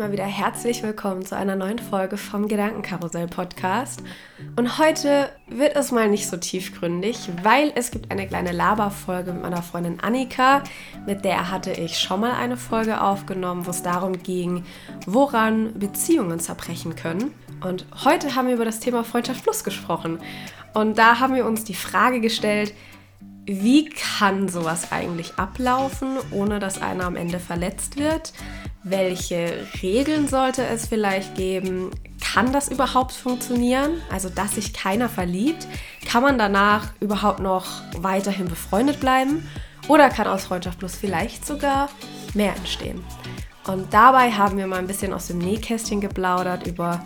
[0.00, 4.02] mal wieder herzlich willkommen zu einer neuen Folge vom Gedankenkarussell Podcast.
[4.56, 9.42] Und heute wird es mal nicht so tiefgründig, weil es gibt eine kleine Laberfolge mit
[9.42, 10.62] meiner Freundin Annika.
[11.04, 14.64] Mit der hatte ich schon mal eine Folge aufgenommen, wo es darum ging,
[15.04, 17.34] woran Beziehungen zerbrechen können.
[17.62, 20.18] Und heute haben wir über das Thema Freundschaft Plus gesprochen.
[20.72, 22.72] Und da haben wir uns die Frage gestellt,
[23.44, 28.32] wie kann sowas eigentlich ablaufen, ohne dass einer am Ende verletzt wird?
[28.82, 31.90] Welche Regeln sollte es vielleicht geben?
[32.20, 34.00] Kann das überhaupt funktionieren?
[34.10, 35.66] Also, dass sich keiner verliebt?
[36.06, 37.66] Kann man danach überhaupt noch
[37.98, 39.46] weiterhin befreundet bleiben?
[39.88, 41.90] Oder kann aus Freundschaft plus vielleicht sogar
[42.32, 43.04] mehr entstehen?
[43.66, 47.04] Und dabei haben wir mal ein bisschen aus dem Nähkästchen geplaudert, über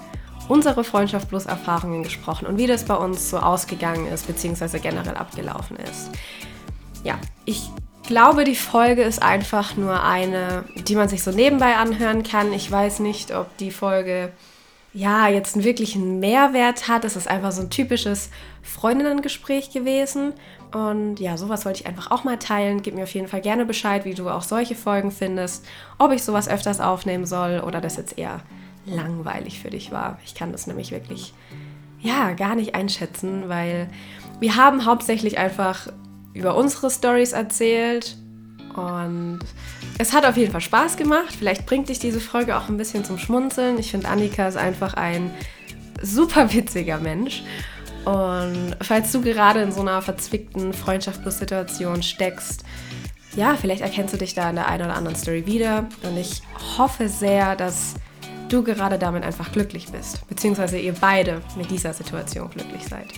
[0.48, 5.16] unsere Freundschaft plus Erfahrungen gesprochen und wie das bei uns so ausgegangen ist, beziehungsweise generell
[5.16, 6.10] abgelaufen ist.
[7.02, 7.70] Ja, ich
[8.06, 12.52] glaube, die Folge ist einfach nur eine, die man sich so nebenbei anhören kann.
[12.52, 14.32] Ich weiß nicht, ob die Folge
[14.92, 17.04] ja jetzt einen wirklichen Mehrwert hat.
[17.04, 18.30] Es ist einfach so ein typisches
[18.62, 20.32] Freundinnengespräch gewesen.
[20.72, 22.82] Und ja, sowas wollte ich einfach auch mal teilen.
[22.82, 25.64] Gib mir auf jeden Fall gerne Bescheid, wie du auch solche Folgen findest.
[25.98, 28.40] Ob ich sowas öfters aufnehmen soll oder das jetzt eher
[28.86, 30.18] langweilig für dich war.
[30.24, 31.32] Ich kann das nämlich wirklich
[32.00, 33.88] ja gar nicht einschätzen, weil
[34.38, 35.88] wir haben hauptsächlich einfach
[36.34, 38.16] über unsere Stories erzählt.
[38.76, 39.40] Und
[39.98, 41.34] es hat auf jeden Fall Spaß gemacht.
[41.38, 43.78] Vielleicht bringt dich diese Folge auch ein bisschen zum Schmunzeln.
[43.78, 45.30] Ich finde, Annika ist einfach ein
[46.02, 47.42] super witziger Mensch.
[48.04, 52.64] Und falls du gerade in so einer verzwickten Freundschaft-Situation steckst,
[53.34, 55.88] ja, vielleicht erkennst du dich da in der einen oder anderen Story wieder.
[56.02, 56.42] Und ich
[56.76, 57.94] hoffe sehr, dass
[58.48, 60.26] du gerade damit einfach glücklich bist.
[60.28, 63.08] Beziehungsweise ihr beide mit dieser Situation glücklich seid.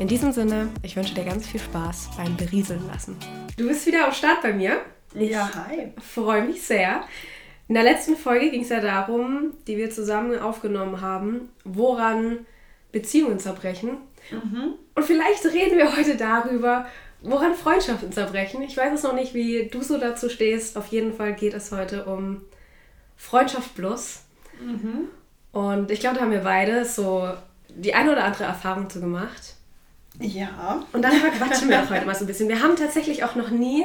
[0.00, 3.18] In diesem Sinne, ich wünsche dir ganz viel Spaß beim Berieseln lassen.
[3.58, 4.80] Du bist wieder am Start bei mir.
[5.14, 5.92] Ich ja, hi.
[6.00, 7.02] Freue mich sehr.
[7.68, 12.46] In der letzten Folge ging es ja darum, die wir zusammen aufgenommen haben, woran
[12.92, 13.98] Beziehungen zerbrechen.
[14.30, 14.76] Mhm.
[14.94, 16.86] Und vielleicht reden wir heute darüber,
[17.20, 18.62] woran Freundschaften zerbrechen.
[18.62, 20.78] Ich weiß es noch nicht, wie du so dazu stehst.
[20.78, 22.40] Auf jeden Fall geht es heute um
[23.18, 24.22] Freundschaft plus.
[24.64, 25.10] Mhm.
[25.52, 27.34] Und ich glaube, da haben wir beide so
[27.68, 29.56] die eine oder andere Erfahrung zu gemacht.
[30.20, 30.84] Ja.
[30.92, 32.48] Und darüber quatschen wir auch heute mal so ein bisschen.
[32.48, 33.84] Wir haben tatsächlich auch noch nie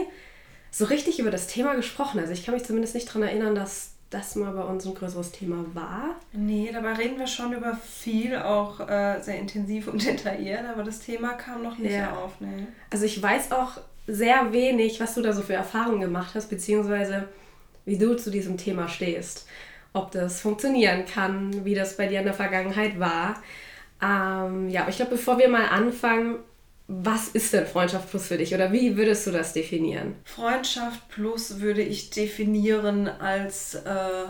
[0.71, 2.19] so richtig über das Thema gesprochen.
[2.19, 5.31] Also ich kann mich zumindest nicht daran erinnern, dass das mal bei uns ein größeres
[5.31, 6.15] Thema war.
[6.31, 10.99] Nee, dabei reden wir schon über viel, auch äh, sehr intensiv und detailliert, aber das
[10.99, 12.15] Thema kam noch nicht ja.
[12.15, 12.33] auf.
[12.39, 12.67] Nee.
[12.89, 17.27] Also ich weiß auch sehr wenig, was du da so für Erfahrungen gemacht hast, beziehungsweise
[17.85, 19.47] wie du zu diesem Thema stehst.
[19.93, 23.41] Ob das funktionieren kann, wie das bei dir in der Vergangenheit war.
[24.01, 26.39] Ähm, ja, aber ich glaube, bevor wir mal anfangen,
[26.87, 30.15] was ist denn Freundschaft Plus für dich oder wie würdest du das definieren?
[30.23, 34.25] Freundschaft Plus würde ich definieren als äh,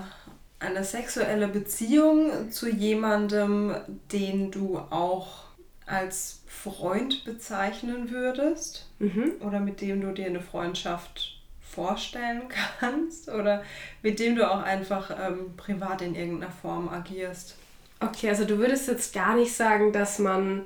[0.59, 3.75] eine sexuelle Beziehung zu jemandem,
[4.11, 5.43] den du auch
[5.85, 9.33] als Freund bezeichnen würdest mhm.
[9.41, 12.43] oder mit dem du dir eine Freundschaft vorstellen
[12.79, 13.63] kannst oder
[14.01, 17.57] mit dem du auch einfach ähm, privat in irgendeiner Form agierst.
[17.99, 20.65] Okay, also du würdest jetzt gar nicht sagen, dass man.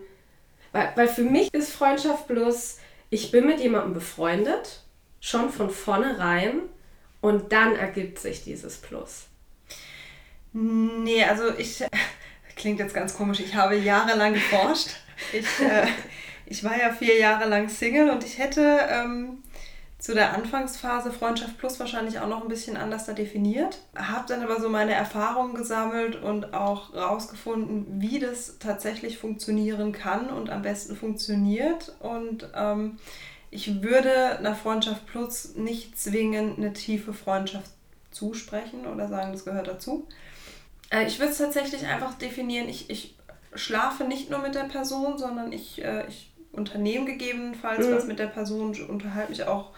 [0.72, 2.80] Weil, weil für mich ist Freundschaft bloß,
[3.10, 4.84] ich bin mit jemandem befreundet,
[5.20, 6.62] schon von vornherein,
[7.22, 9.28] und dann ergibt sich dieses Plus.
[10.54, 11.84] Nee, also ich.
[12.56, 14.90] Klingt jetzt ganz komisch, ich habe jahrelang geforscht.
[15.34, 15.86] Ich, äh,
[16.46, 19.44] ich war ja vier Jahre lang Single und ich hätte ähm,
[20.00, 23.80] zu der Anfangsphase Freundschaft Plus wahrscheinlich auch noch ein bisschen anders da definiert.
[23.96, 30.30] Habe dann aber so meine Erfahrungen gesammelt und auch rausgefunden, wie das tatsächlich funktionieren kann
[30.30, 31.94] und am besten funktioniert.
[32.00, 32.98] Und ähm,
[33.52, 37.70] ich würde einer Freundschaft Plus nicht zwingend eine tiefe Freundschaft
[38.12, 40.08] zusprechen oder sagen, das gehört dazu.
[40.92, 43.18] Äh, ich würde es tatsächlich einfach definieren, ich, ich
[43.54, 47.96] schlafe nicht nur mit der Person, sondern ich, äh, ich unternehme gegebenenfalls mhm.
[47.96, 49.72] was mit der Person, unterhalte mich auch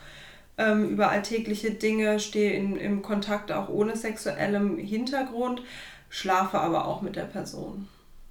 [0.61, 5.61] ähm, über alltägliche Dinge, stehe in, im Kontakt auch ohne sexuellem Hintergrund,
[6.09, 7.87] schlafe aber auch mit der Person.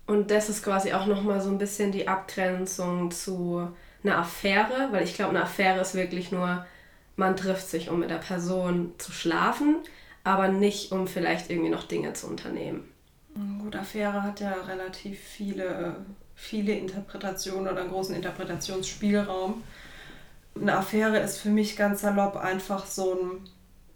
[0.07, 3.69] Und das ist quasi auch nochmal so ein bisschen die Abgrenzung zu
[4.03, 6.67] einer Affäre, weil ich glaube, eine Affäre ist wirklich nur,
[7.17, 9.77] man trifft sich, um mit der Person zu schlafen,
[10.25, 12.89] aber nicht, um vielleicht irgendwie noch Dinge zu unternehmen.
[13.63, 15.97] Gut, Affäre hat ja relativ viele,
[16.35, 19.63] viele Interpretationen oder einen großen Interpretationsspielraum
[20.59, 23.49] eine Affäre ist für mich ganz salopp einfach so ein,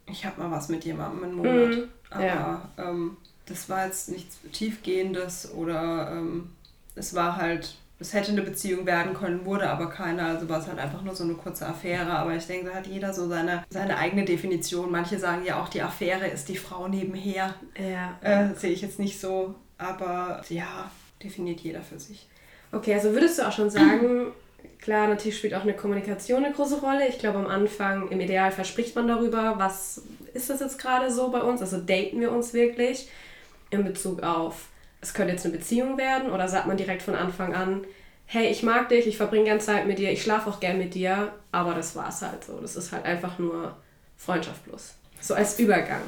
[0.06, 1.76] ich habe mal was mit jemandem einen Monat.
[1.76, 1.88] Mhm.
[2.10, 2.68] Aber ja.
[2.78, 3.16] ähm,
[3.46, 6.50] das war jetzt nichts Tiefgehendes oder ähm,
[6.94, 10.26] es war halt es hätte eine Beziehung werden können, wurde aber keiner.
[10.26, 12.10] Also war es halt einfach nur so eine kurze Affäre.
[12.10, 14.90] Aber ich denke, da hat jeder so seine, seine eigene Definition.
[14.90, 17.54] Manche sagen ja auch, die Affäre ist die Frau nebenher.
[17.78, 18.18] Ja.
[18.20, 19.54] Äh, Sehe ich jetzt nicht so.
[19.78, 20.90] Aber ja,
[21.22, 22.28] definiert jeder für sich.
[22.72, 24.32] Okay, also würdest du auch schon sagen,
[24.80, 27.08] klar, natürlich spielt auch eine Kommunikation eine große Rolle.
[27.08, 30.02] Ich glaube, am Anfang, im Idealfall spricht man darüber, was
[30.32, 31.60] ist das jetzt gerade so bei uns?
[31.60, 33.08] Also daten wir uns wirklich
[33.70, 34.68] in Bezug auf
[35.04, 37.84] es könnte jetzt eine Beziehung werden oder sagt man direkt von Anfang an,
[38.24, 40.94] hey, ich mag dich, ich verbringe gerne Zeit mit dir, ich schlafe auch gern mit
[40.94, 42.58] dir, aber das war's halt so.
[42.58, 43.76] Das ist halt einfach nur
[44.16, 44.94] Freundschaft plus.
[45.20, 46.00] So als Übergang.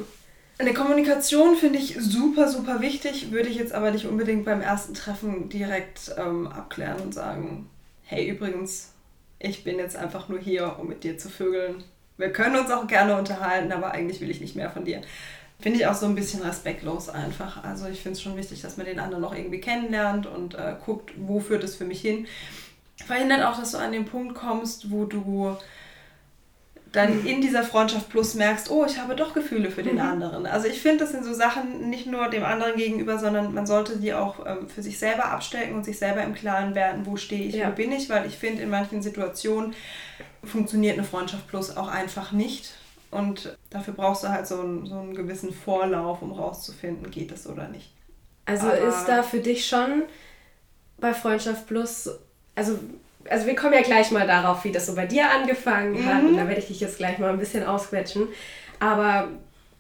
[0.59, 4.95] Eine Kommunikation finde ich super, super wichtig, würde ich jetzt aber nicht unbedingt beim ersten
[4.95, 7.69] Treffen direkt ähm, abklären und sagen,
[8.07, 8.93] hey, übrigens,
[9.39, 11.85] ich bin jetzt einfach nur hier, um mit dir zu vögeln.
[12.17, 15.03] Wir können uns auch gerne unterhalten, aber eigentlich will ich nicht mehr von dir.
[15.59, 17.65] Finde ich auch so ein bisschen respektlos einfach.
[17.65, 20.77] Also ich finde es schon wichtig, dass man den anderen noch irgendwie kennenlernt und äh,
[20.85, 22.27] guckt, wo führt es für mich hin.
[23.05, 25.57] Verhindert auch, dass du an den Punkt kommst, wo du
[26.97, 27.27] dann mhm.
[27.27, 30.01] in dieser Freundschaft plus merkst, oh, ich habe doch Gefühle für den mhm.
[30.01, 30.47] anderen.
[30.47, 33.99] Also ich finde, das sind so Sachen nicht nur dem anderen gegenüber, sondern man sollte
[33.99, 37.45] die auch ähm, für sich selber abstecken und sich selber im Klaren werden, wo stehe
[37.45, 37.69] ich, ja.
[37.69, 39.75] wo bin ich, weil ich finde, in manchen Situationen
[40.43, 42.73] funktioniert eine Freundschaft plus auch einfach nicht.
[43.11, 47.47] Und dafür brauchst du halt so einen, so einen gewissen Vorlauf, um rauszufinden, geht es
[47.47, 47.93] oder nicht.
[48.47, 50.05] Also Aber ist da für dich schon
[50.99, 52.09] bei Freundschaft Plus,
[52.55, 52.79] also,
[53.31, 56.23] also wir kommen ja gleich mal darauf, wie das so bei dir angefangen hat.
[56.23, 56.29] Mhm.
[56.31, 58.29] Und da werde ich dich jetzt gleich mal ein bisschen ausquetschen.
[58.81, 59.29] Aber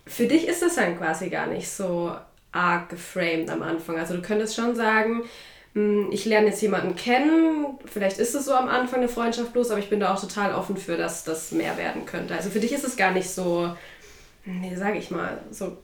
[0.06, 2.12] für dich ist das dann quasi gar nicht so
[2.52, 3.98] arg geframed am Anfang.
[3.98, 5.24] Also du könntest schon sagen,
[5.74, 9.70] hm, ich lerne jetzt jemanden kennen, vielleicht ist es so am Anfang eine Freundschaft bloß,
[9.70, 12.34] aber ich bin da auch total offen für, dass das mehr werden könnte.
[12.34, 13.76] Also für dich ist es gar nicht so,
[14.46, 15.76] nee, sage ich mal, so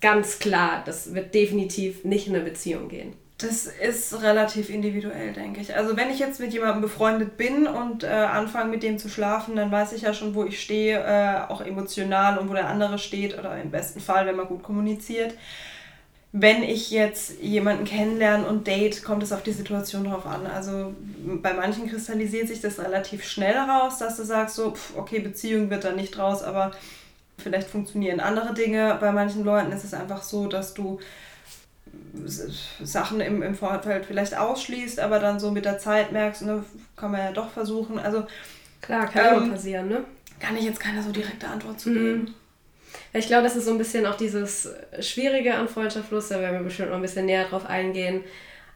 [0.00, 3.14] ganz klar, das wird definitiv nicht in eine Beziehung gehen.
[3.40, 5.74] Das ist relativ individuell, denke ich.
[5.74, 9.56] Also wenn ich jetzt mit jemandem befreundet bin und äh, anfange mit dem zu schlafen,
[9.56, 12.98] dann weiß ich ja schon, wo ich stehe, äh, auch emotional und wo der andere
[12.98, 15.34] steht oder im besten Fall, wenn man gut kommuniziert
[16.32, 20.46] wenn ich jetzt jemanden kennenlerne und date, kommt es auf die Situation drauf an.
[20.46, 20.94] Also
[21.42, 25.70] bei manchen kristallisiert sich das relativ schnell raus, dass du sagst so, pff, okay, Beziehung
[25.70, 26.70] wird da nicht raus, aber
[27.36, 28.96] vielleicht funktionieren andere Dinge.
[29.00, 31.00] Bei manchen Leuten ist es einfach so, dass du
[32.82, 36.64] Sachen im, im Vorfeld vielleicht ausschließt, aber dann so mit der Zeit merkst, ne,
[36.96, 37.98] kann man ja doch versuchen.
[37.98, 38.26] Also
[38.80, 40.04] klar, kann ähm, passieren, ne?
[40.38, 42.18] Kann ich jetzt keine so direkte Antwort zu geben.
[42.20, 42.34] Mhm.
[43.12, 44.68] Ich glaube, das ist so ein bisschen auch dieses
[45.00, 48.22] Schwierige an Freundschaftlos, da werden wir bestimmt noch ein bisschen näher drauf eingehen.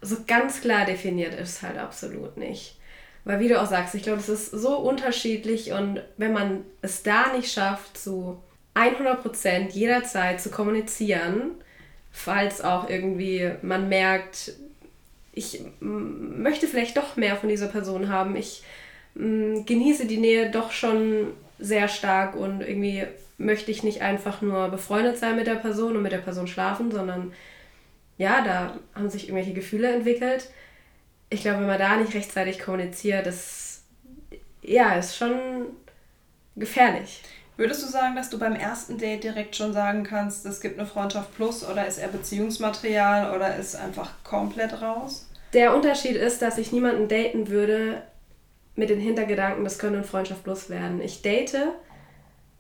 [0.01, 2.79] So ganz klar definiert ist es halt absolut nicht.
[3.25, 7.03] Weil wie du auch sagst, ich glaube, es ist so unterschiedlich und wenn man es
[7.03, 8.43] da nicht schafft, zu
[8.75, 11.53] 100% jederzeit zu kommunizieren,
[12.15, 14.53] falls auch irgendwie man merkt,
[15.33, 18.63] ich möchte vielleicht doch mehr von dieser Person haben, ich
[19.17, 23.05] genieße die Nähe doch schon sehr stark und irgendwie
[23.37, 26.93] möchte ich nicht einfach nur befreundet sein mit der Person und mit der Person schlafen,
[26.93, 27.33] sondern
[28.17, 30.51] ja, da haben sich irgendwelche Gefühle entwickelt.
[31.31, 33.83] Ich glaube, wenn man da nicht rechtzeitig kommuniziert, das
[34.63, 35.37] ja, ist schon
[36.55, 37.23] gefährlich.
[37.57, 40.89] Würdest du sagen, dass du beim ersten Date direkt schon sagen kannst, es gibt eine
[40.89, 45.29] Freundschaft plus oder ist er Beziehungsmaterial oder ist einfach komplett raus?
[45.53, 48.03] Der Unterschied ist, dass ich niemanden daten würde
[48.75, 51.01] mit den Hintergedanken, das könnte eine Freundschaft plus werden.
[51.01, 51.57] Ich date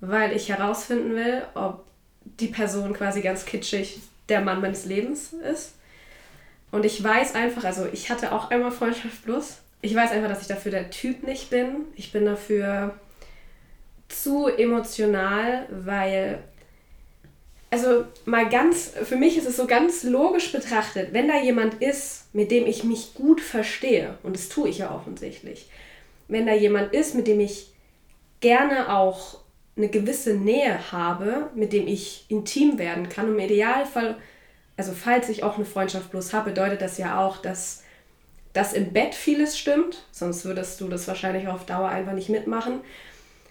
[0.08, 1.84] weil ich herausfinden will, ob
[2.24, 5.74] die Person quasi ganz kitschig der Mann meines Lebens ist.
[6.70, 9.58] Und ich weiß einfach, also ich hatte auch einmal Freundschaft plus.
[9.80, 11.86] Ich weiß einfach, dass ich dafür der Typ nicht bin.
[11.94, 12.94] Ich bin dafür
[14.08, 16.38] zu emotional, weil,
[17.70, 22.34] also mal ganz, für mich ist es so ganz logisch betrachtet, wenn da jemand ist,
[22.34, 25.68] mit dem ich mich gut verstehe, und das tue ich ja offensichtlich,
[26.28, 27.72] wenn da jemand ist, mit dem ich
[28.40, 29.38] gerne auch
[29.76, 33.28] eine gewisse Nähe habe, mit dem ich intim werden kann.
[33.28, 34.16] Im Idealfall,
[34.76, 37.82] also falls ich auch eine Freundschaft bloß habe, bedeutet das ja auch, dass
[38.52, 42.80] das im Bett vieles stimmt, sonst würdest du das wahrscheinlich auf Dauer einfach nicht mitmachen.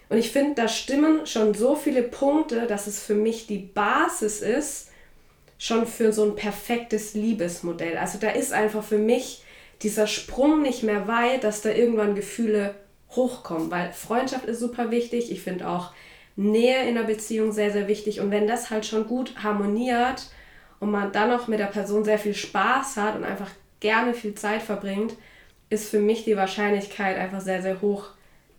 [0.08, 4.40] Und ich finde, da stimmen schon so viele Punkte, dass es für mich die Basis
[4.40, 4.90] ist,
[5.58, 7.96] schon für so ein perfektes Liebesmodell.
[7.96, 9.42] Also da ist einfach für mich
[9.82, 12.74] dieser Sprung nicht mehr weit, dass da irgendwann Gefühle
[13.10, 15.30] hochkommen, weil Freundschaft ist super wichtig.
[15.30, 15.92] Ich finde auch
[16.36, 18.20] Nähe in der Beziehung sehr, sehr wichtig.
[18.20, 20.26] Und wenn das halt schon gut harmoniert
[20.80, 24.34] und man dann noch mit der Person sehr viel Spaß hat und einfach gerne viel
[24.34, 25.14] Zeit verbringt,
[25.70, 28.10] ist für mich die Wahrscheinlichkeit einfach sehr, sehr hoch,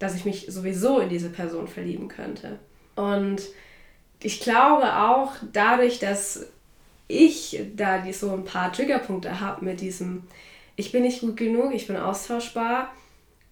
[0.05, 2.59] dass ich mich sowieso in diese Person verlieben könnte.
[2.95, 3.41] Und
[4.21, 6.45] ich glaube auch dadurch, dass
[7.07, 10.23] ich da die so ein paar Triggerpunkte habe mit diesem
[10.75, 12.93] ich bin nicht gut genug, ich bin austauschbar,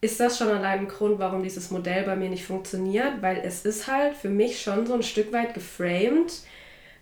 [0.02, 3.64] ist das schon allein ein Grund, warum dieses Modell bei mir nicht funktioniert, weil es
[3.64, 6.42] ist halt für mich schon so ein Stück weit geframed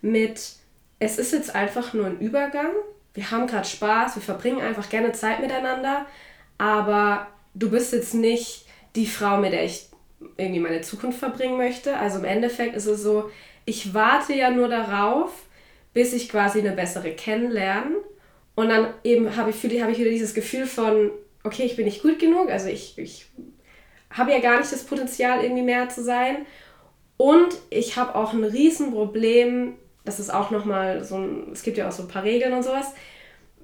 [0.02, 0.54] mit,
[1.00, 2.72] es ist jetzt einfach nur ein Übergang,
[3.14, 6.06] wir haben gerade Spaß, wir verbringen einfach gerne Zeit miteinander,
[6.60, 9.88] aber du bist jetzt nicht die Frau, mit der ich
[10.38, 11.98] irgendwie meine Zukunft verbringen möchte.
[11.98, 13.30] Also im Endeffekt ist es so,
[13.66, 15.32] ich warte ja nur darauf,
[15.94, 17.96] bis ich quasi eine bessere kennenlerne.
[18.56, 21.12] Und dann eben habe ich, hab ich wieder dieses Gefühl von,
[21.44, 23.26] okay, ich bin nicht gut genug, also ich, ich
[24.12, 26.46] habe ja gar nicht das Potenzial, irgendwie mehr zu sein.
[27.18, 31.88] Und ich habe auch ein Riesenproblem, das ist auch nochmal so ein, es gibt ja
[31.88, 32.94] auch so ein paar Regeln und sowas,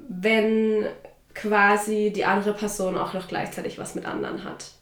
[0.08, 0.86] wenn
[1.34, 4.77] quasi die andere Person auch noch gleichzeitig was mit anderen hat.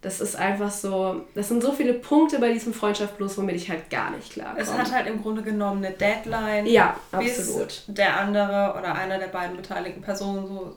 [0.00, 3.68] Das ist einfach so, das sind so viele Punkte bei diesem Freundschaft Plus, womit ich
[3.68, 6.66] halt gar nicht klar Es hat halt im Grunde genommen eine Deadline.
[6.66, 7.66] Ja, absolut.
[7.66, 10.76] Bis der andere oder einer der beiden beteiligten Personen so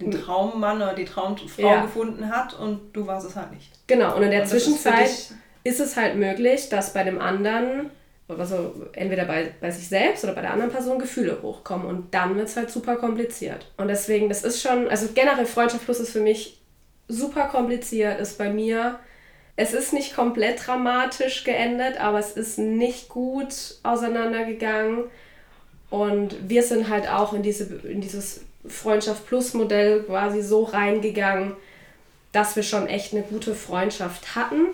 [0.00, 0.22] den hm.
[0.22, 1.82] Traummann oder die Traumfrau ja.
[1.82, 3.70] gefunden hat und du warst es halt nicht.
[3.86, 7.90] Genau, und in der und Zwischenzeit ist, ist es halt möglich, dass bei dem anderen
[8.38, 12.36] also entweder bei, bei sich selbst oder bei der anderen Person Gefühle hochkommen und dann
[12.36, 13.66] wird es halt super kompliziert.
[13.76, 16.59] Und deswegen, das ist schon, also generell Freundschaft Plus ist für mich
[17.10, 18.98] super kompliziert, ist bei mir.
[19.56, 25.04] Es ist nicht komplett dramatisch geendet, aber es ist nicht gut auseinandergegangen.
[25.90, 31.56] Und wir sind halt auch in, diese, in dieses Freundschaft Plus Modell quasi so reingegangen,
[32.32, 34.68] dass wir schon echt eine gute Freundschaft hatten.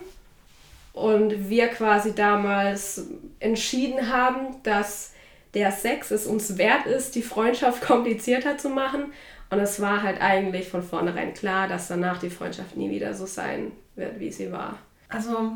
[0.92, 3.06] Und wir quasi damals
[3.40, 5.12] entschieden haben, dass
[5.56, 9.12] der Sex es uns wert ist, die Freundschaft komplizierter zu machen
[9.50, 13.26] und es war halt eigentlich von vornherein klar, dass danach die Freundschaft nie wieder so
[13.26, 14.78] sein wird, wie sie war.
[15.08, 15.52] Also,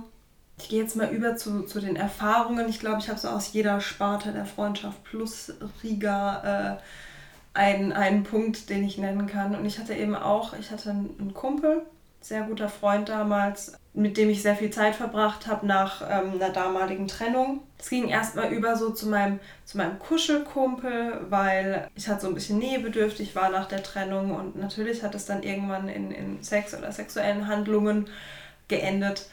[0.59, 2.69] ich gehe jetzt mal über zu, zu den Erfahrungen.
[2.69, 5.53] Ich glaube, ich habe so aus jeder Sparte der Freundschaft plus
[5.83, 9.55] Riga äh, einen, einen Punkt, den ich nennen kann.
[9.55, 11.83] Und ich hatte eben auch, ich hatte einen Kumpel,
[12.21, 16.51] sehr guter Freund damals, mit dem ich sehr viel Zeit verbracht habe nach ähm, einer
[16.51, 17.63] damaligen Trennung.
[17.79, 22.35] Es ging erstmal über so zu meinem, zu meinem Kuschelkumpel, weil ich halt so ein
[22.35, 26.77] bisschen nähebedürftig war nach der Trennung und natürlich hat es dann irgendwann in, in Sex
[26.77, 28.09] oder sexuellen Handlungen
[28.69, 29.27] geendet.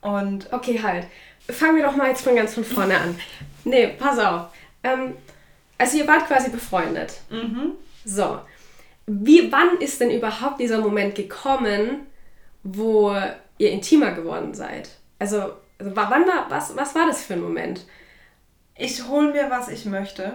[0.00, 1.06] Und okay, halt.
[1.48, 3.18] Fangen wir doch mal jetzt von ganz von vorne an.
[3.64, 4.48] Nee, pass auf.
[4.84, 5.14] Ähm,
[5.78, 7.20] also ihr wart quasi befreundet.
[7.30, 7.72] Mhm.
[8.04, 8.40] So.
[9.06, 12.06] Wie, wann ist denn überhaupt dieser Moment gekommen,
[12.62, 13.14] wo
[13.58, 14.90] ihr intimer geworden seid?
[15.18, 17.86] Also, also wann war, was, was war das für ein Moment?
[18.76, 20.34] Ich hole mir, was ich möchte.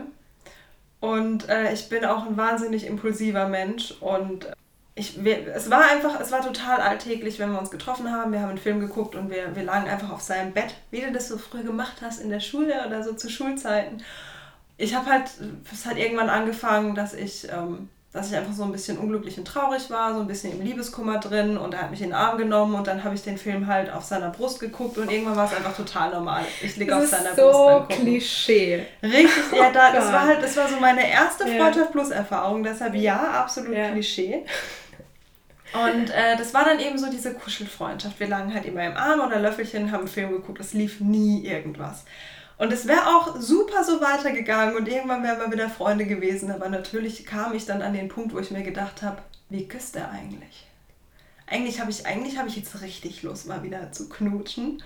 [0.99, 3.91] Und äh, ich bin auch ein wahnsinnig impulsiver Mensch.
[3.99, 4.47] Und
[4.95, 8.31] ich, wir, es war einfach, es war total alltäglich, wenn wir uns getroffen haben.
[8.31, 11.11] Wir haben einen Film geguckt und wir, wir lagen einfach auf seinem Bett, wie du
[11.11, 14.03] das so früh gemacht hast in der Schule oder so zu Schulzeiten.
[14.77, 15.29] Ich habe halt,
[15.71, 19.45] es hat irgendwann angefangen, dass ich ähm, dass ich einfach so ein bisschen unglücklich und
[19.45, 22.37] traurig war, so ein bisschen im Liebeskummer drin und er hat mich in den Arm
[22.37, 25.45] genommen und dann habe ich den Film halt auf seiner Brust geguckt und irgendwann war
[25.45, 26.43] es einfach total normal.
[26.61, 28.05] Ich liege auf seiner so Brust Gucken.
[28.05, 28.85] Klischee.
[29.01, 32.95] Richtig, ja, da, das war halt, das war so meine erste Freundschaft plus Erfahrung, deshalb
[32.95, 33.91] ja, absolut ja.
[33.91, 34.43] Klischee.
[35.73, 38.19] Und äh, das war dann eben so diese Kuschelfreundschaft.
[38.19, 41.45] Wir lagen halt immer im Arm oder Löffelchen, haben einen Film geguckt, es lief nie
[41.45, 42.05] irgendwas.
[42.57, 46.51] Und es wäre auch super so weitergegangen und irgendwann wären wir wieder Freunde gewesen.
[46.51, 49.95] Aber natürlich kam ich dann an den Punkt, wo ich mir gedacht habe, wie küsst
[49.95, 50.67] er eigentlich?
[51.45, 54.83] Eigentlich habe ich, hab ich jetzt richtig Lust, mal wieder zu knutschen.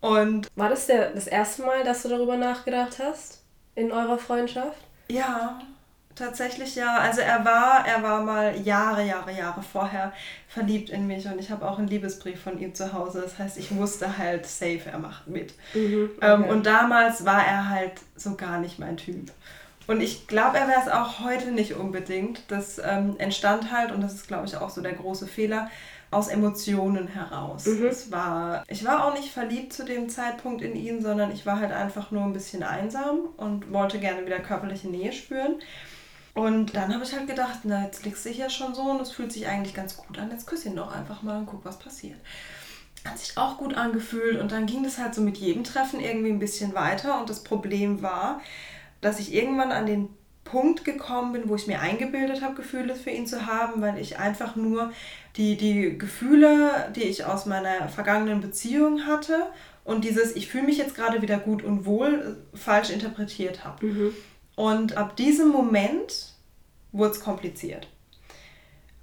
[0.00, 3.42] Und War das der, das erste Mal, dass du darüber nachgedacht hast?
[3.74, 4.78] In eurer Freundschaft?
[5.08, 5.60] Ja,
[6.14, 6.98] Tatsächlich ja.
[6.98, 10.12] Also er war, er war mal Jahre, Jahre, Jahre vorher
[10.48, 13.22] verliebt in mich und ich habe auch einen Liebesbrief von ihm zu Hause.
[13.22, 15.54] Das heißt, ich wusste halt safe, er macht mit.
[15.74, 16.32] Mhm, ähm, okay.
[16.32, 19.32] ähm, und damals war er halt so gar nicht mein Typ.
[19.86, 22.42] Und ich glaube, er wäre es auch heute nicht unbedingt.
[22.48, 25.68] Das ähm, entstand halt, und das ist, glaube ich, auch so der große Fehler,
[26.12, 27.66] aus Emotionen heraus.
[27.66, 27.86] Mhm.
[27.86, 31.58] Es war, ich war auch nicht verliebt zu dem Zeitpunkt in ihn, sondern ich war
[31.58, 35.56] halt einfach nur ein bisschen einsam und wollte gerne wieder körperliche Nähe spüren.
[36.34, 39.12] Und dann habe ich halt gedacht, na, jetzt liegst du hier schon so und es
[39.12, 40.30] fühlt sich eigentlich ganz gut an.
[40.30, 42.18] Jetzt küsse ihn doch einfach mal und guck, was passiert.
[43.04, 46.30] Hat sich auch gut angefühlt und dann ging das halt so mit jedem Treffen irgendwie
[46.30, 47.20] ein bisschen weiter.
[47.20, 48.40] Und das Problem war,
[49.00, 50.08] dass ich irgendwann an den
[50.44, 54.18] Punkt gekommen bin, wo ich mir eingebildet habe, Gefühle für ihn zu haben, weil ich
[54.18, 54.92] einfach nur
[55.36, 59.46] die, die Gefühle, die ich aus meiner vergangenen Beziehung hatte
[59.84, 63.86] und dieses, ich fühle mich jetzt gerade wieder gut und wohl, falsch interpretiert habe.
[63.86, 64.14] Mhm.
[64.54, 66.32] Und ab diesem Moment
[66.92, 67.88] wurde es kompliziert.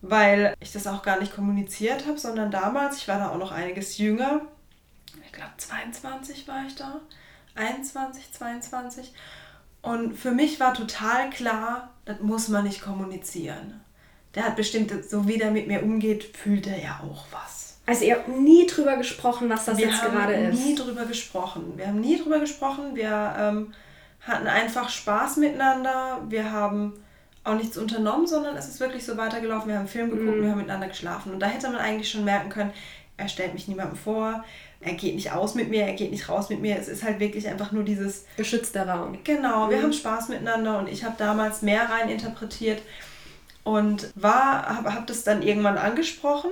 [0.02, 3.52] Weil ich das auch gar nicht kommuniziert habe, sondern damals, ich war da auch noch
[3.52, 4.42] einiges jünger,
[5.26, 7.02] ich glaube 22 war ich da,
[7.56, 9.14] 21, 22.
[9.82, 13.82] Und für mich war total klar, das muss man nicht kommunizieren.
[14.36, 17.80] der hat bestimmt, so wie der mit mir umgeht, fühlt er ja auch was.
[17.88, 20.60] Also ihr habt nie drüber gesprochen, was das wir jetzt haben gerade ist.
[20.64, 21.74] nie drüber gesprochen.
[21.76, 22.96] Wir haben nie drüber gesprochen.
[22.96, 23.74] Wir ähm,
[24.22, 26.20] hatten einfach Spaß miteinander.
[26.28, 26.94] Wir haben
[27.44, 29.68] auch nichts unternommen, sondern es ist wirklich so weitergelaufen.
[29.70, 30.42] Wir haben einen Film geguckt, Mhm.
[30.44, 31.34] wir haben miteinander geschlafen.
[31.34, 32.72] Und da hätte man eigentlich schon merken können,
[33.18, 34.44] er stellt mich niemandem vor,
[34.82, 36.78] er geht nicht aus mit mir, er geht nicht raus mit mir.
[36.78, 39.18] Es ist halt wirklich einfach nur dieses, Geschützter Raum.
[39.24, 39.84] genau, wir Mhm.
[39.84, 42.82] haben Spaß miteinander und ich habe damals mehr rein interpretiert
[43.64, 46.52] und war, habe hab das dann irgendwann angesprochen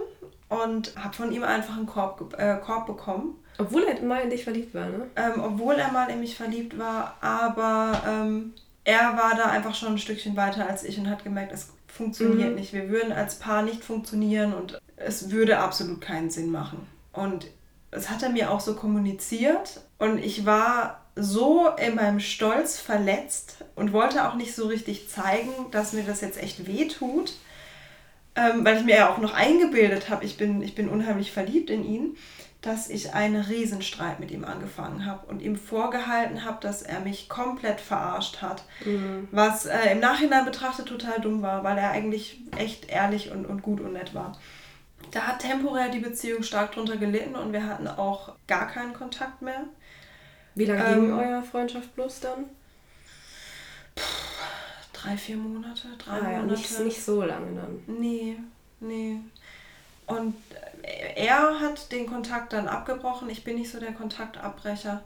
[0.50, 3.38] und habe von ihm einfach einen Korb, äh, Korb bekommen.
[3.58, 5.08] Obwohl er mal in dich verliebt war, ne?
[5.16, 9.94] Ähm, obwohl er mal in mich verliebt war, aber ähm, er war da einfach schon
[9.94, 12.56] ein Stückchen weiter als ich und hat gemerkt, es funktioniert Mhm.
[12.56, 12.74] nicht.
[12.74, 16.88] Wir würden als Paar nicht funktionieren und es würde absolut keinen Sinn machen.
[17.14, 17.48] Und
[17.90, 23.64] das hat er mir auch so kommuniziert und ich war so in meinem Stolz verletzt
[23.76, 27.34] und wollte auch nicht so richtig zeigen, dass mir das jetzt echt weh tut,
[28.36, 31.72] ähm, weil ich mir ja auch noch eingebildet habe, ich bin, ich bin unheimlich verliebt
[31.72, 32.18] in ihn,
[32.68, 37.30] dass ich einen Riesenstreit mit ihm angefangen habe und ihm vorgehalten habe, dass er mich
[37.30, 38.64] komplett verarscht hat.
[38.86, 39.28] Mhm.
[39.32, 43.62] Was äh, im Nachhinein betrachtet total dumm war, weil er eigentlich echt ehrlich und, und
[43.62, 44.38] gut und nett war.
[45.12, 49.42] Da hat temporär die Beziehung stark drunter gelitten und wir hatten auch gar keinen Kontakt
[49.42, 49.64] mehr.
[50.56, 52.46] Wie lange Ähm, ging eure Freundschaft bloß dann?
[54.94, 56.60] Drei, vier Monate, drei Ah, ja, Monate.
[56.60, 58.00] nicht, nicht so lange dann.
[58.00, 58.38] Nee,
[58.80, 59.18] nee.
[60.08, 60.67] Und äh,
[61.16, 63.30] er hat den Kontakt dann abgebrochen.
[63.30, 65.04] Ich bin nicht so der Kontaktabbrecher.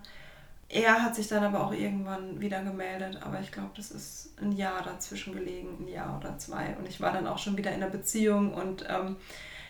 [0.70, 3.20] Er hat sich dann aber auch irgendwann wieder gemeldet.
[3.24, 6.76] Aber ich glaube, das ist ein Jahr dazwischen gelegen, ein Jahr oder zwei.
[6.78, 9.18] Und ich war dann auch schon wieder in der Beziehung und ähm,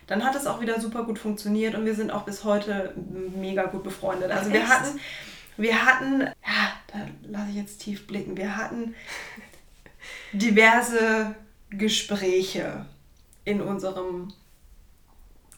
[0.08, 3.66] dann hat es auch wieder super gut funktioniert und wir sind auch bis heute mega
[3.66, 4.32] gut befreundet.
[4.32, 5.00] Also Ach, wir hatten,
[5.58, 8.94] wir hatten, ja, da lasse ich jetzt tief blicken, wir hatten
[10.34, 11.36] diverse
[11.70, 12.86] Gespräche
[13.46, 14.34] in unserem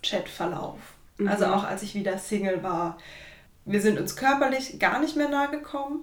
[0.03, 0.77] Chatverlauf.
[1.17, 1.27] Mhm.
[1.27, 2.97] Also auch als ich wieder Single war.
[3.65, 6.01] Wir sind uns körperlich gar nicht mehr nahe gekommen,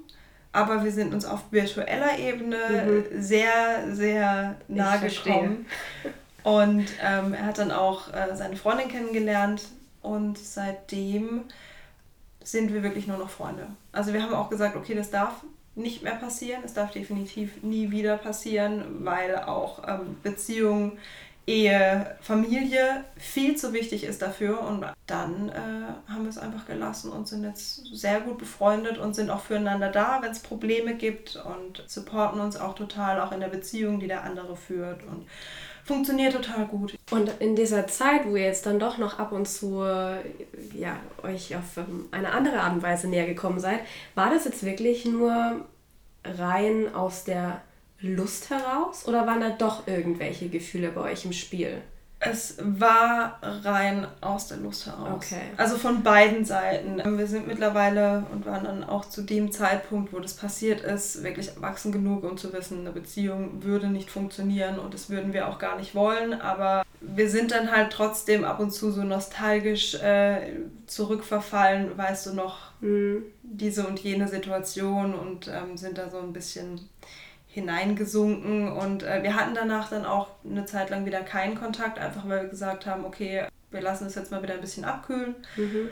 [0.52, 5.02] aber wir sind uns auf virtueller Ebene sehr, sehr nahe Mhm.
[5.08, 5.66] gekommen.
[6.42, 9.62] Und ähm, er hat dann auch äh, seine Freundin kennengelernt
[10.00, 11.42] und seitdem
[12.42, 13.66] sind wir wirklich nur noch Freunde.
[13.92, 15.34] Also wir haben auch gesagt, okay, das darf
[15.74, 20.98] nicht mehr passieren, es darf definitiv nie wieder passieren, weil auch ähm, Beziehung,
[21.46, 24.60] Ehe, Familie viel zu wichtig ist dafür.
[24.60, 29.14] Und dann äh, haben wir es einfach gelassen und sind jetzt sehr gut befreundet und
[29.14, 33.40] sind auch füreinander da, wenn es Probleme gibt und supporten uns auch total, auch in
[33.40, 35.02] der Beziehung, die der andere führt.
[35.04, 35.26] Und
[35.84, 36.96] funktioniert total gut.
[37.10, 39.82] Und in dieser Zeit, wo ihr jetzt dann doch noch ab und zu
[40.74, 43.80] ja, euch auf ähm, eine andere Art und Weise näher gekommen seid,
[44.14, 45.64] war das jetzt wirklich nur
[46.24, 47.62] rein aus der
[48.02, 51.82] Lust heraus oder waren da doch irgendwelche Gefühle bei euch im Spiel?
[52.22, 55.08] Es war rein aus der Lust heraus.
[55.14, 55.40] Okay.
[55.56, 57.00] Also von beiden Seiten.
[57.16, 61.48] Wir sind mittlerweile und waren dann auch zu dem Zeitpunkt, wo das passiert ist, wirklich
[61.48, 65.58] erwachsen genug, um zu wissen, eine Beziehung würde nicht funktionieren und das würden wir auch
[65.58, 66.38] gar nicht wollen.
[66.38, 72.34] Aber wir sind dann halt trotzdem ab und zu so nostalgisch äh, zurückverfallen, weißt du
[72.34, 73.24] noch, Hm.
[73.42, 76.80] diese und jene Situation und ähm, sind da so ein bisschen
[77.52, 82.28] hineingesunken und äh, wir hatten danach dann auch eine Zeit lang wieder keinen Kontakt, einfach
[82.28, 85.88] weil wir gesagt haben, okay, wir lassen es jetzt mal wieder ein bisschen abkühlen Mhm.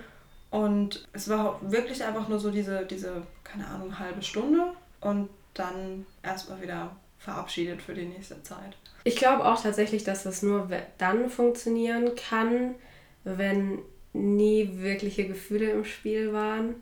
[0.51, 6.07] und es war wirklich einfach nur so diese, diese keine Ahnung, halbe Stunde und dann
[6.23, 8.77] erstmal wieder verabschiedet für die nächste Zeit.
[9.05, 10.69] Ich glaube auch tatsächlich, dass das nur
[10.99, 12.77] dann funktionieren kann,
[13.25, 13.81] wenn
[14.13, 16.77] nie wirkliche Gefühle im Spiel waren.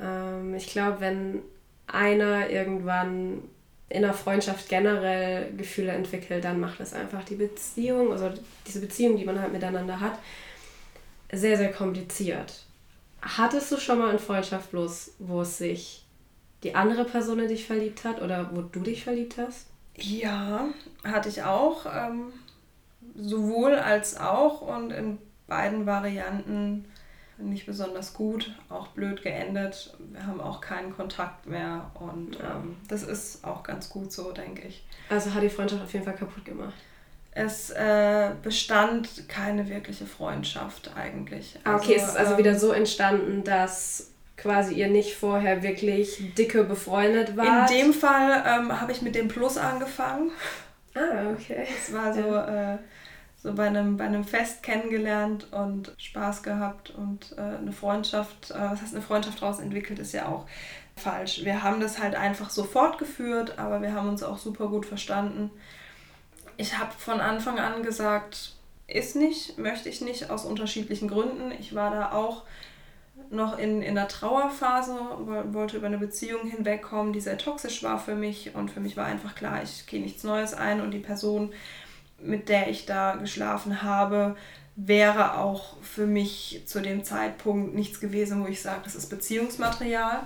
[0.00, 1.42] Ähm, ich glaube, wenn
[1.86, 3.42] einer irgendwann
[3.88, 8.30] in einer Freundschaft generell Gefühle entwickelt, dann macht das einfach die Beziehung, also
[8.66, 10.18] diese Beziehung, die man halt miteinander hat,
[11.32, 12.64] sehr, sehr kompliziert.
[13.20, 16.04] Hattest du schon mal eine Freundschaft bloß, wo es sich
[16.62, 19.66] die andere Person in dich verliebt hat oder wo du dich verliebt hast?
[19.96, 20.68] Ja,
[21.04, 21.86] hatte ich auch.
[21.86, 22.32] Ähm,
[23.16, 26.84] sowohl als auch und in beiden Varianten
[27.38, 29.96] nicht besonders gut, auch blöd geendet.
[30.12, 32.56] Wir haben auch keinen Kontakt mehr und Ja.
[32.56, 34.84] ähm, das ist auch ganz gut so, denke ich.
[35.08, 36.74] Also hat die Freundschaft auf jeden Fall kaputt gemacht.
[37.32, 41.56] Es äh, bestand keine wirkliche Freundschaft eigentlich.
[41.64, 46.34] Ah, okay, es ist also ähm, wieder so entstanden, dass quasi ihr nicht vorher wirklich
[46.36, 47.70] dicke befreundet In wart.
[47.70, 50.30] dem Fall ähm, habe ich mit dem Plus angefangen.
[50.94, 51.66] ah, okay.
[51.86, 52.78] Es war so, äh,
[53.40, 58.54] so bei, einem, bei einem Fest kennengelernt und Spaß gehabt und äh, eine Freundschaft, äh,
[58.54, 60.46] was heißt eine Freundschaft daraus entwickelt, ist ja auch
[60.96, 61.44] falsch.
[61.44, 65.50] Wir haben das halt einfach so fortgeführt, aber wir haben uns auch super gut verstanden.
[66.56, 68.54] ich habe von Anfang an gesagt,
[68.88, 71.52] ist nicht, möchte ich nicht, aus unterschiedlichen Gründen.
[71.60, 72.42] Ich war da auch
[73.30, 74.96] noch in, in der Trauerphase,
[75.52, 78.54] wollte über eine Beziehung hinwegkommen, die sehr toxisch war für mich.
[78.54, 81.52] Und für mich war einfach klar, ich gehe nichts Neues ein und die Person,
[82.20, 84.36] mit der ich da geschlafen habe,
[84.76, 90.22] wäre auch für mich zu dem Zeitpunkt nichts gewesen, wo ich sage, das ist Beziehungsmaterial.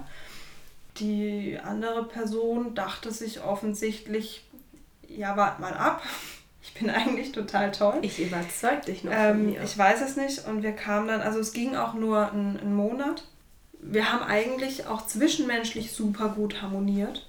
[0.99, 4.45] Die andere Person dachte sich offensichtlich,
[5.09, 6.03] ja, wart mal ab.
[6.65, 7.99] Ich bin eigentlich total toll.
[8.03, 9.63] Ich überzeug dich noch ähm, von mir.
[9.65, 10.47] Ich weiß es nicht.
[10.47, 13.25] Und wir kamen dann, also es ging auch nur einen, einen Monat.
[13.81, 17.27] Wir haben eigentlich auch zwischenmenschlich super gut harmoniert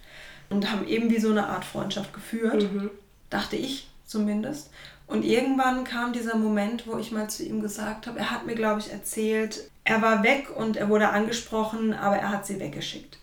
[0.52, 2.72] und haben eben wie so eine Art Freundschaft geführt.
[2.72, 2.92] Mhm.
[3.32, 4.70] Dachte ich zumindest.
[5.08, 8.56] Und irgendwann kam dieser Moment, wo ich mal zu ihm gesagt habe, er hat mir,
[8.56, 13.18] glaube ich, erzählt, er war weg und er wurde angesprochen, aber er hat sie weggeschickt.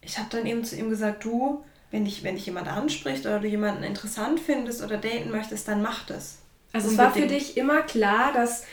[0.00, 3.40] Ich habe dann eben zu ihm gesagt, du, wenn dich, wenn dich jemand anspricht oder
[3.40, 6.38] du jemanden interessant findest oder daten möchtest, dann mach das.
[6.72, 7.08] Also Unbedingt.
[7.10, 8.64] es war für dich immer klar, dass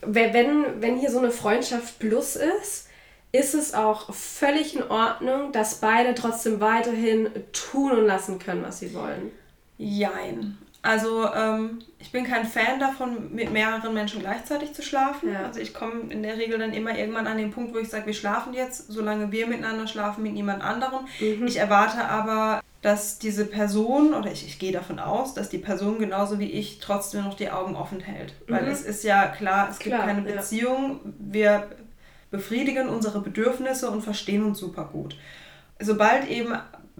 [0.00, 2.88] wenn, wenn hier so eine Freundschaft plus ist,
[3.30, 8.80] ist es auch völlig in Ordnung, dass beide trotzdem weiterhin tun und lassen können, was
[8.80, 9.30] sie wollen.
[9.78, 10.58] Jein.
[10.82, 15.32] Also ähm, ich bin kein Fan davon, mit mehreren Menschen gleichzeitig zu schlafen.
[15.32, 15.44] Ja.
[15.44, 18.06] Also ich komme in der Regel dann immer irgendwann an den Punkt, wo ich sage,
[18.06, 21.06] wir schlafen jetzt, solange wir miteinander schlafen, mit niemand anderem.
[21.20, 21.46] Mhm.
[21.46, 26.00] Ich erwarte aber, dass diese Person, oder ich, ich gehe davon aus, dass die Person
[26.00, 28.34] genauso wie ich trotzdem noch die Augen offen hält.
[28.48, 28.72] Weil mhm.
[28.72, 31.00] es ist ja klar, es klar, gibt keine Beziehung.
[31.04, 31.12] Ja.
[31.20, 31.68] Wir
[32.32, 35.16] befriedigen unsere Bedürfnisse und verstehen uns super gut.
[35.78, 36.54] Sobald eben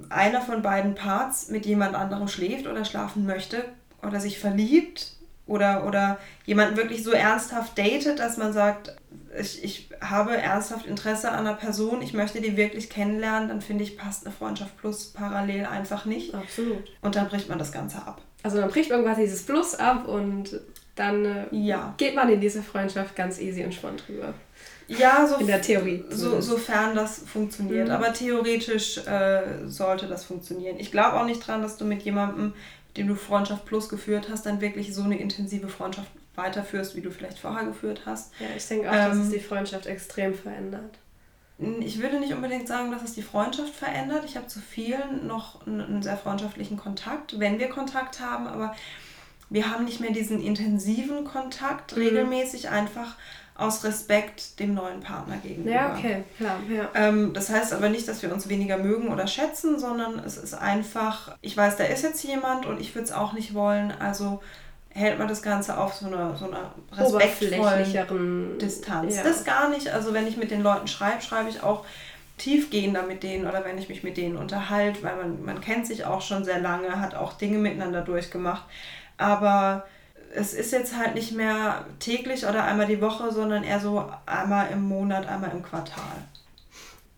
[0.08, 3.64] einer von beiden Parts mit jemand anderem schläft oder schlafen möchte
[4.02, 5.12] oder sich verliebt
[5.46, 8.96] oder, oder jemanden wirklich so ernsthaft datet, dass man sagt,
[9.38, 13.84] ich, ich habe ernsthaft Interesse an einer Person, ich möchte die wirklich kennenlernen, dann finde
[13.84, 16.34] ich, passt eine Freundschaft plus parallel einfach nicht.
[16.34, 16.84] Absolut.
[17.00, 18.20] Und dann bricht man das Ganze ab.
[18.42, 20.60] Also dann bricht man quasi dieses Plus ab und
[20.94, 21.94] dann äh, ja.
[21.96, 24.34] geht man in diese Freundschaft ganz easy und spannend drüber.
[24.98, 26.04] Ja, so in der Theorie.
[26.10, 27.88] So, sofern das funktioniert.
[27.88, 27.94] Mhm.
[27.94, 30.76] Aber theoretisch äh, sollte das funktionieren.
[30.78, 32.52] Ich glaube auch nicht dran, dass du mit jemandem,
[32.96, 37.10] dem du Freundschaft Plus geführt hast, dann wirklich so eine intensive Freundschaft weiterführst, wie du
[37.10, 38.32] vielleicht vorher geführt hast.
[38.40, 40.98] Ja, ich denke auch, ähm, dass es ähm, die Freundschaft extrem verändert.
[41.80, 44.24] Ich würde nicht unbedingt sagen, dass es die Freundschaft verändert.
[44.24, 48.74] Ich habe zu vielen noch einen sehr freundschaftlichen Kontakt, wenn wir Kontakt haben, aber
[49.48, 52.02] wir haben nicht mehr diesen intensiven Kontakt mhm.
[52.02, 53.16] regelmäßig einfach
[53.62, 55.70] aus Respekt dem neuen Partner gegenüber.
[55.70, 56.56] Ja, okay, klar.
[56.68, 56.88] Ja.
[56.94, 60.54] Ähm, das heißt aber nicht, dass wir uns weniger mögen oder schätzen, sondern es ist
[60.54, 64.40] einfach, ich weiß, da ist jetzt jemand und ich würde es auch nicht wollen, also
[64.90, 69.16] hält man das Ganze auf so einer so einer respektvollen Distanz.
[69.16, 69.22] Ja.
[69.22, 69.88] Das gar nicht.
[69.88, 71.84] Also wenn ich mit den Leuten schreibe, schreibe ich auch
[72.38, 76.04] tiefgehender mit denen oder wenn ich mich mit denen unterhalte, weil man, man kennt sich
[76.04, 78.64] auch schon sehr lange, hat auch Dinge miteinander durchgemacht.
[79.16, 79.84] Aber
[80.34, 84.70] es ist jetzt halt nicht mehr täglich oder einmal die Woche, sondern eher so einmal
[84.72, 86.24] im Monat, einmal im Quartal.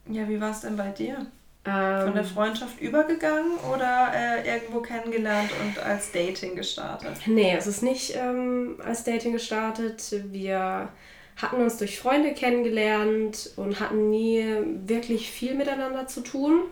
[0.09, 1.27] Ja, wie war es denn bei dir?
[1.65, 7.13] Ähm, Von der Freundschaft übergegangen oder äh, irgendwo kennengelernt und als Dating gestartet?
[7.27, 10.15] Nee, es ist nicht ähm, als Dating gestartet.
[10.31, 10.89] Wir
[11.37, 14.45] hatten uns durch Freunde kennengelernt und hatten nie
[14.87, 16.65] wirklich viel miteinander zu tun.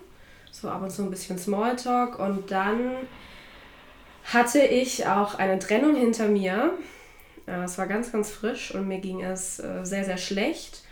[0.51, 2.97] So ab und zu ein bisschen Smalltalk und dann
[4.25, 6.73] hatte ich auch eine Trennung hinter mir.
[7.47, 10.83] Äh, es war ganz, ganz frisch und mir ging es äh, sehr, sehr schlecht.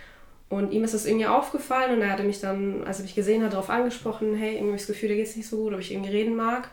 [0.49, 3.45] Und ihm ist es irgendwie aufgefallen und er hatte mich dann, als er mich gesehen
[3.45, 5.73] hat, darauf angesprochen, hey, irgendwie habe ich das Gefühl, da geht es nicht so gut,
[5.73, 6.69] ob ich irgendwie reden mag.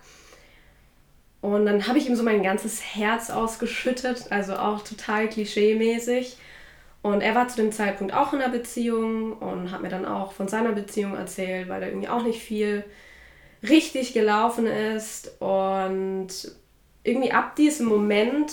[1.42, 6.38] Und dann habe ich ihm so mein ganzes Herz ausgeschüttet, also auch total klischee-mäßig.
[7.04, 10.34] Und er war zu dem Zeitpunkt auch in einer Beziehung und hat mir dann auch
[10.34, 12.84] von seiner Beziehung erzählt, weil er irgendwie auch nicht viel
[13.64, 15.40] richtig gelaufen ist.
[15.40, 16.30] Und
[17.04, 18.52] irgendwie ab diesem Moment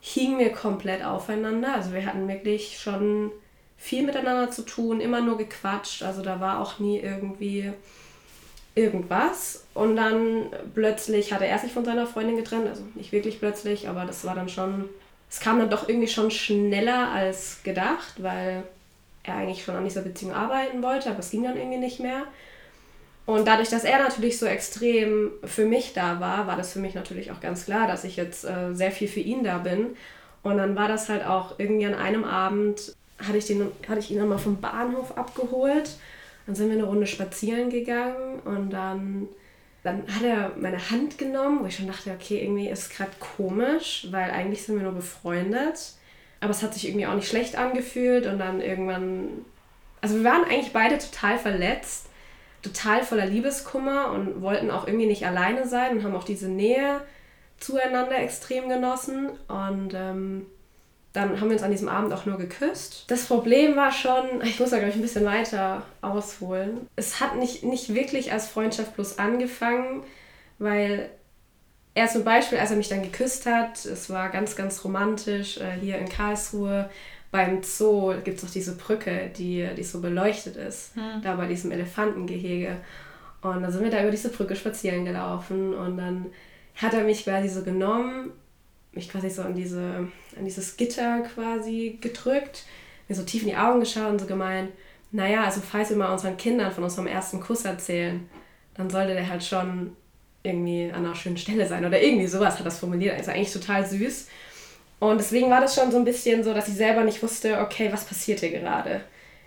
[0.00, 1.74] hingen wir komplett aufeinander.
[1.74, 3.32] Also wir hatten wirklich schon
[3.76, 6.02] viel miteinander zu tun, immer nur gequatscht.
[6.02, 7.72] Also da war auch nie irgendwie
[8.74, 9.64] irgendwas.
[9.74, 12.68] Und dann plötzlich hatte er sich von seiner Freundin getrennt.
[12.68, 14.88] Also nicht wirklich plötzlich, aber das war dann schon.
[15.30, 18.62] Es kam dann doch irgendwie schon schneller als gedacht, weil
[19.24, 22.22] er eigentlich schon an dieser Beziehung arbeiten wollte, aber es ging dann irgendwie nicht mehr.
[23.28, 26.94] Und dadurch, dass er natürlich so extrem für mich da war, war das für mich
[26.94, 29.88] natürlich auch ganz klar, dass ich jetzt äh, sehr viel für ihn da bin.
[30.42, 34.10] Und dann war das halt auch irgendwie an einem Abend, hatte ich, den, hatte ich
[34.10, 35.98] ihn dann mal vom Bahnhof abgeholt.
[36.46, 39.28] Dann sind wir eine Runde spazieren gegangen und dann,
[39.82, 43.12] dann hat er meine Hand genommen, wo ich schon dachte, okay, irgendwie ist es gerade
[43.20, 45.92] komisch, weil eigentlich sind wir nur befreundet.
[46.40, 49.44] Aber es hat sich irgendwie auch nicht schlecht angefühlt und dann irgendwann,
[50.00, 52.07] also wir waren eigentlich beide total verletzt
[52.62, 57.00] total voller Liebeskummer und wollten auch irgendwie nicht alleine sein und haben auch diese Nähe
[57.58, 60.46] zueinander extrem genossen und ähm,
[61.12, 63.04] dann haben wir uns an diesem Abend auch nur geküsst.
[63.08, 66.86] Das Problem war schon, ich muss da glaube ich ein bisschen weiter ausholen.
[66.96, 70.04] Es hat nicht, nicht wirklich als Freundschaft plus angefangen,
[70.58, 71.10] weil
[71.94, 75.72] er zum Beispiel, als er mich dann geküsst hat, es war ganz, ganz romantisch äh,
[75.80, 76.88] hier in Karlsruhe.
[77.30, 81.22] Beim Zoo gibt es auch diese Brücke, die, die so beleuchtet ist, hm.
[81.22, 82.78] da bei diesem Elefantengehege.
[83.42, 86.26] Und dann sind wir da über diese Brücke spazieren gelaufen und dann
[86.74, 88.32] hat er mich quasi so genommen,
[88.92, 92.64] mich quasi so an, diese, an dieses Gitter quasi gedrückt,
[93.08, 94.70] mir so tief in die Augen geschaut und so gemeint,
[95.10, 98.28] naja, also falls wir mal unseren Kindern von unserem ersten Kuss erzählen,
[98.74, 99.96] dann sollte der halt schon
[100.42, 103.16] irgendwie an einer schönen Stelle sein oder irgendwie sowas hat das formuliert.
[103.16, 104.28] Also eigentlich total süß.
[105.00, 107.90] Und deswegen war das schon so ein bisschen so, dass ich selber nicht wusste, okay,
[107.92, 109.02] was passiert hier gerade?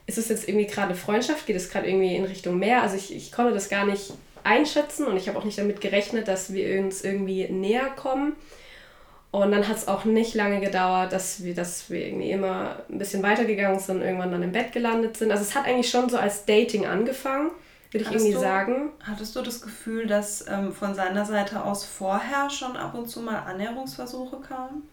[0.08, 1.46] Ist es jetzt irgendwie gerade Freundschaft?
[1.46, 2.82] Geht es gerade irgendwie in Richtung mehr?
[2.82, 6.28] Also ich, ich konnte das gar nicht einschätzen und ich habe auch nicht damit gerechnet,
[6.28, 8.34] dass wir uns irgendwie näher kommen.
[9.32, 12.98] Und dann hat es auch nicht lange gedauert, dass wir, dass wir irgendwie immer ein
[12.98, 15.32] bisschen weitergegangen sind, und irgendwann dann im Bett gelandet sind.
[15.32, 17.52] Also es hat eigentlich schon so als Dating angefangen,
[17.92, 18.92] würde ich irgendwie du, sagen.
[19.02, 23.22] Hattest du das Gefühl, dass ähm, von seiner Seite aus vorher schon ab und zu
[23.22, 24.84] mal Annäherungsversuche kamen?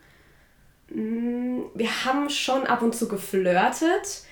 [0.91, 4.23] Mm, wir haben schon ab und zu geflirtet,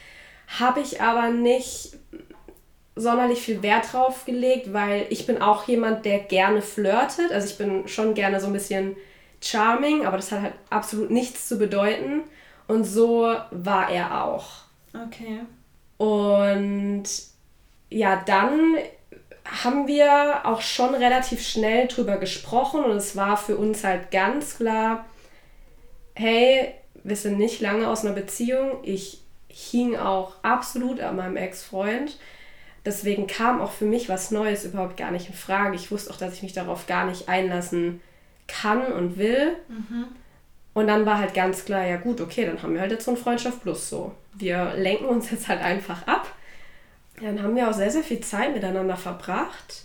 [0.58, 1.96] habe ich aber nicht
[2.94, 7.30] sonderlich viel Wert drauf gelegt, weil ich bin auch jemand, der gerne flirtet.
[7.30, 8.96] Also ich bin schon gerne so ein bisschen
[9.42, 12.22] charming, aber das hat halt absolut nichts zu bedeuten.
[12.68, 14.46] Und so war er auch.
[14.94, 15.40] Okay.
[15.98, 17.04] Und
[17.90, 18.76] ja, dann
[19.62, 24.56] haben wir auch schon relativ schnell drüber gesprochen und es war für uns halt ganz
[24.56, 25.04] klar,
[26.16, 26.74] hey,
[27.04, 28.78] wir sind nicht lange aus einer Beziehung.
[28.82, 32.18] Ich hing auch absolut an meinem Ex-Freund.
[32.84, 35.76] Deswegen kam auch für mich was Neues überhaupt gar nicht in Frage.
[35.76, 38.00] Ich wusste auch, dass ich mich darauf gar nicht einlassen
[38.48, 39.56] kann und will.
[39.68, 40.06] Mhm.
[40.74, 43.10] Und dann war halt ganz klar, ja gut, okay, dann haben wir halt jetzt so
[43.10, 44.12] ein Freundschaft plus so.
[44.34, 46.32] Wir lenken uns jetzt halt einfach ab.
[47.20, 49.84] Dann haben wir auch sehr, sehr viel Zeit miteinander verbracht.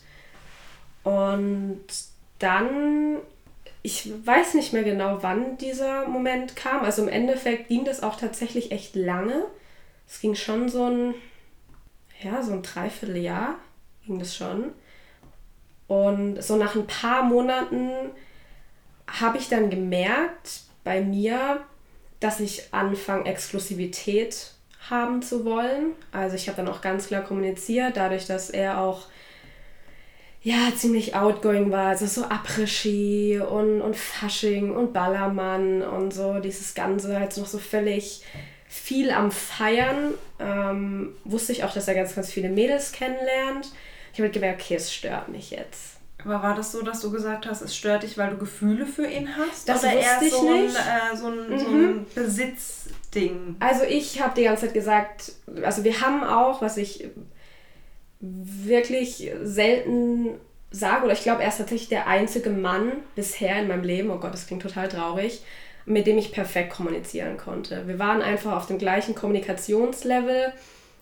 [1.03, 1.81] Und
[2.39, 3.17] dann,
[3.83, 6.81] ich weiß nicht mehr genau, wann dieser Moment kam.
[6.81, 9.45] Also im Endeffekt ging das auch tatsächlich echt lange.
[10.07, 11.15] Es ging schon so ein
[12.23, 13.55] ja, so ein Dreivierteljahr
[14.05, 14.73] ging das schon.
[15.87, 17.91] Und so nach ein paar Monaten
[19.07, 21.61] habe ich dann gemerkt bei mir,
[22.19, 24.53] dass ich anfange, Exklusivität
[24.89, 25.93] haben zu wollen.
[26.11, 29.07] Also ich habe dann auch ganz klar kommuniziert, dadurch, dass er auch
[30.43, 31.89] ja, ziemlich outgoing war.
[31.89, 37.59] Also so Après-Ski und, und Fasching und Ballermann und so dieses Ganze halt noch so
[37.59, 38.23] völlig
[38.67, 40.13] viel am Feiern.
[40.39, 43.71] Ähm, wusste ich auch, dass er ganz, ganz viele Mädels kennenlernt.
[44.13, 45.97] Ich habe halt gemerkt, okay, es stört mich jetzt.
[46.23, 49.05] Aber war das so, dass du gesagt hast, es stört dich, weil du Gefühle für
[49.05, 49.67] ihn hast?
[49.67, 50.75] Das Oder eher so nicht.
[50.75, 51.59] Ein, äh, so ein, mhm.
[51.59, 53.55] so ein Besitzding?
[53.59, 57.09] Also ich habe die ganze Zeit gesagt, also wir haben auch, was ich
[58.21, 60.29] wirklich selten
[60.69, 64.17] sage, oder ich glaube, er ist tatsächlich der einzige Mann bisher in meinem Leben, oh
[64.17, 65.43] Gott, das klingt total traurig,
[65.85, 67.87] mit dem ich perfekt kommunizieren konnte.
[67.87, 70.53] Wir waren einfach auf dem gleichen Kommunikationslevel.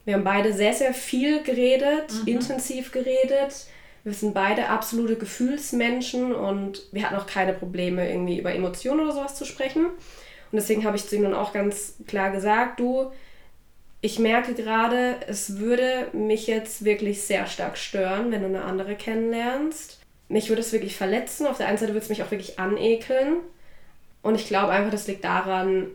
[0.05, 2.27] Wir haben beide sehr, sehr viel geredet, mhm.
[2.27, 3.67] intensiv geredet.
[4.03, 9.11] Wir sind beide absolute Gefühlsmenschen und wir hatten auch keine Probleme, irgendwie über Emotionen oder
[9.11, 9.85] sowas zu sprechen.
[9.85, 13.11] Und deswegen habe ich zu ihm dann auch ganz klar gesagt, du,
[14.01, 18.95] ich merke gerade, es würde mich jetzt wirklich sehr stark stören, wenn du eine andere
[18.95, 19.99] kennenlernst.
[20.29, 21.47] Mich würde es wirklich verletzen.
[21.47, 23.37] Auf der einen Seite würde es mich auch wirklich anekeln.
[24.21, 25.87] Und ich glaube einfach, das liegt daran,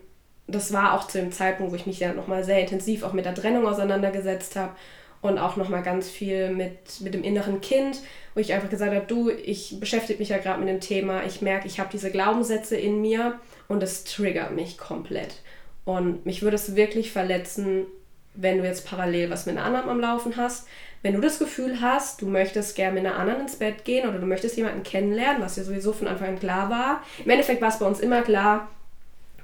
[0.46, 3.24] das war auch zu dem Zeitpunkt, wo ich mich ja nochmal sehr intensiv auch mit
[3.24, 4.74] der Trennung auseinandergesetzt habe
[5.22, 8.00] und auch nochmal ganz viel mit, mit dem inneren Kind,
[8.34, 11.40] wo ich einfach gesagt habe, du, ich beschäftige mich ja gerade mit dem Thema, ich
[11.40, 15.36] merke, ich habe diese Glaubenssätze in mir und es triggert mich komplett.
[15.85, 17.87] Und mich würde es wirklich verletzen,
[18.35, 20.66] wenn du jetzt parallel was mit einer anderen am Laufen hast,
[21.03, 24.18] wenn du das Gefühl hast, du möchtest gerne mit einer anderen ins Bett gehen oder
[24.18, 27.68] du möchtest jemanden kennenlernen, was ja sowieso von Anfang an klar war, im Endeffekt war
[27.68, 28.68] es bei uns immer klar,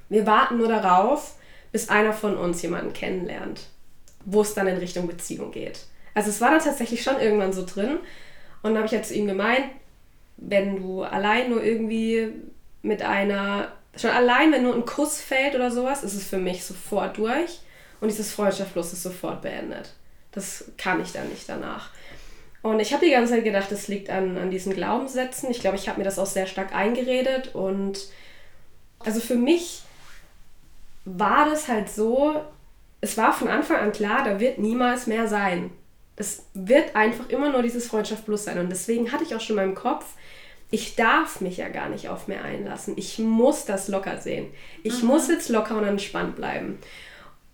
[0.08, 1.34] wir warten nur darauf,
[1.72, 3.68] bis einer von uns jemanden kennenlernt,
[4.24, 5.84] wo es dann in Richtung Beziehung geht.
[6.14, 7.98] Also es war dann tatsächlich schon irgendwann so drin.
[8.62, 9.64] Und dann habe ich halt zu ihm gemeint,
[10.36, 12.32] wenn du allein nur irgendwie
[12.82, 16.64] mit einer, schon allein, wenn nur ein Kuss fällt oder sowas, ist es für mich
[16.64, 17.60] sofort durch
[18.00, 19.94] und dieses Freundschaftlos ist sofort beendet.
[20.32, 21.90] Das kann ich dann nicht danach.
[22.62, 25.50] Und ich habe die ganze Zeit gedacht, das liegt an, an diesen Glaubenssätzen.
[25.50, 27.54] Ich glaube, ich habe mir das auch sehr stark eingeredet.
[27.54, 28.08] Und
[28.98, 29.82] also für mich
[31.06, 32.40] war das halt so,
[33.00, 35.70] es war von Anfang an klar, da wird niemals mehr sein.
[36.16, 38.58] Es wird einfach immer nur dieses Freundschaft plus sein.
[38.58, 40.04] Und deswegen hatte ich auch schon in meinem Kopf,
[40.70, 42.94] ich darf mich ja gar nicht auf mehr einlassen.
[42.96, 44.46] Ich muss das locker sehen.
[44.82, 45.08] Ich Mhm.
[45.08, 46.78] muss jetzt locker und entspannt bleiben.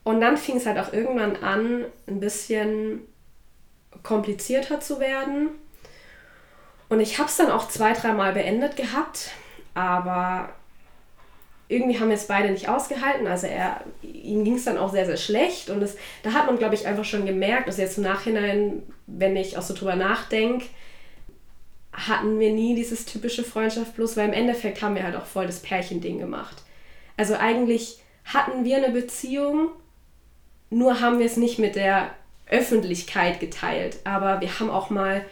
[0.04, 3.00] Und dann fing es halt auch irgendwann an, ein bisschen
[4.02, 5.48] komplizierter zu werden.
[6.88, 9.30] Und ich habe es dann auch zwei, dreimal beendet gehabt,
[9.74, 10.50] aber
[11.68, 13.26] irgendwie haben wir es beide nicht ausgehalten.
[13.26, 15.68] Also er, ihm ging es dann auch sehr, sehr schlecht.
[15.70, 19.34] Und es, da hat man, glaube ich, einfach schon gemerkt, also jetzt im Nachhinein, wenn
[19.34, 20.66] ich auch so drüber nachdenke,
[21.96, 25.46] hatten wir nie dieses typische Freundschaft plus, weil im Endeffekt haben wir halt auch voll
[25.46, 26.62] das Pärchending gemacht.
[27.16, 29.70] Also eigentlich hatten wir eine Beziehung,
[30.68, 32.10] nur haben wir es nicht mit der
[32.48, 33.98] Öffentlichkeit geteilt.
[34.04, 35.24] Aber wir haben auch mal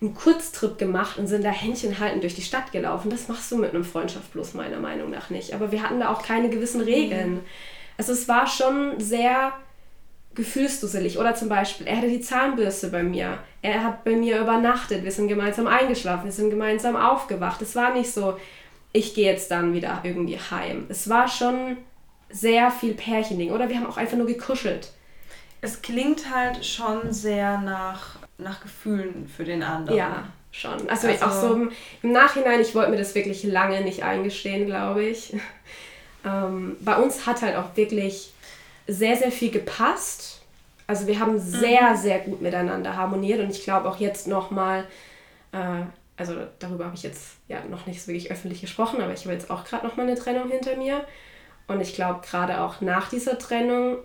[0.00, 3.10] einen Kurztrip gemacht und sind da Händchen halten durch die Stadt gelaufen.
[3.10, 5.54] Das machst du mit einem Freundschaft plus meiner Meinung nach nicht.
[5.54, 7.40] Aber wir hatten da auch keine gewissen Regeln.
[7.96, 9.52] Also es war schon sehr
[10.34, 11.18] gefühlsdusselig.
[11.18, 13.38] Oder zum Beispiel, er hatte die Zahnbürste bei mir.
[13.62, 15.04] Er hat bei mir übernachtet.
[15.04, 16.24] Wir sind gemeinsam eingeschlafen.
[16.24, 17.60] Wir sind gemeinsam aufgewacht.
[17.62, 18.38] Es war nicht so,
[18.92, 20.86] ich gehe jetzt dann wieder irgendwie heim.
[20.88, 21.76] Es war schon
[22.30, 23.50] sehr viel Pärchending.
[23.50, 24.92] Oder wir haben auch einfach nur gekuschelt.
[25.62, 29.98] Es klingt halt schon sehr nach, nach Gefühlen für den anderen.
[29.98, 30.88] Ja, schon.
[30.88, 31.70] Also, Also- auch so im,
[32.02, 35.34] im Nachhinein, ich wollte mir das wirklich lange nicht eingestehen, glaube ich.
[36.22, 38.34] Ähm, bei uns hat halt auch wirklich
[38.90, 40.40] sehr, sehr viel gepasst.
[40.86, 44.86] Also wir haben sehr, sehr gut miteinander harmoniert und ich glaube auch jetzt nochmal,
[45.52, 45.82] äh,
[46.16, 49.50] also darüber habe ich jetzt ja noch nicht wirklich öffentlich gesprochen, aber ich habe jetzt
[49.50, 51.04] auch gerade nochmal eine Trennung hinter mir.
[51.68, 53.98] Und ich glaube, gerade auch nach dieser Trennung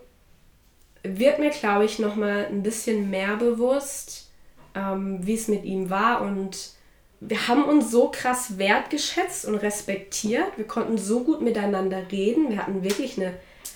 [1.01, 4.31] wird mir, glaube ich, nochmal ein bisschen mehr bewusst,
[4.75, 6.21] ähm, wie es mit ihm war.
[6.21, 6.73] Und
[7.19, 10.57] wir haben uns so krass wertgeschätzt und respektiert.
[10.57, 12.51] Wir konnten so gut miteinander reden.
[12.51, 13.33] Wir hatten wirklich eine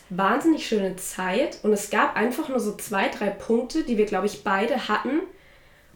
[0.09, 1.59] wahnsinnig schöne Zeit.
[1.63, 5.21] Und es gab einfach nur so zwei, drei Punkte, die wir, glaube ich, beide hatten,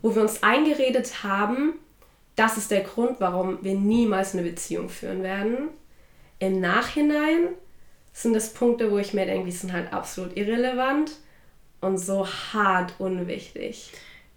[0.01, 1.73] wo wir uns eingeredet haben,
[2.35, 5.69] das ist der Grund, warum wir niemals eine Beziehung führen werden.
[6.39, 7.49] Im Nachhinein
[8.11, 11.11] sind das Punkte, wo ich mir denke, die sind halt absolut irrelevant
[11.81, 13.91] und so hart unwichtig.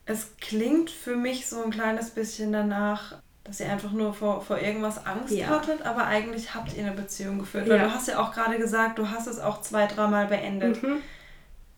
[0.05, 4.59] Es klingt für mich so ein kleines bisschen danach, dass ihr einfach nur vor, vor
[4.59, 5.47] irgendwas Angst Ja.
[5.49, 7.69] hattet, aber eigentlich habt ihr eine Beziehung geführt.
[7.69, 7.85] Weil Ja.
[7.85, 10.83] du hast ja auch gerade gesagt, du hast es auch zwei, dreimal beendet.
[10.83, 10.97] Mhm.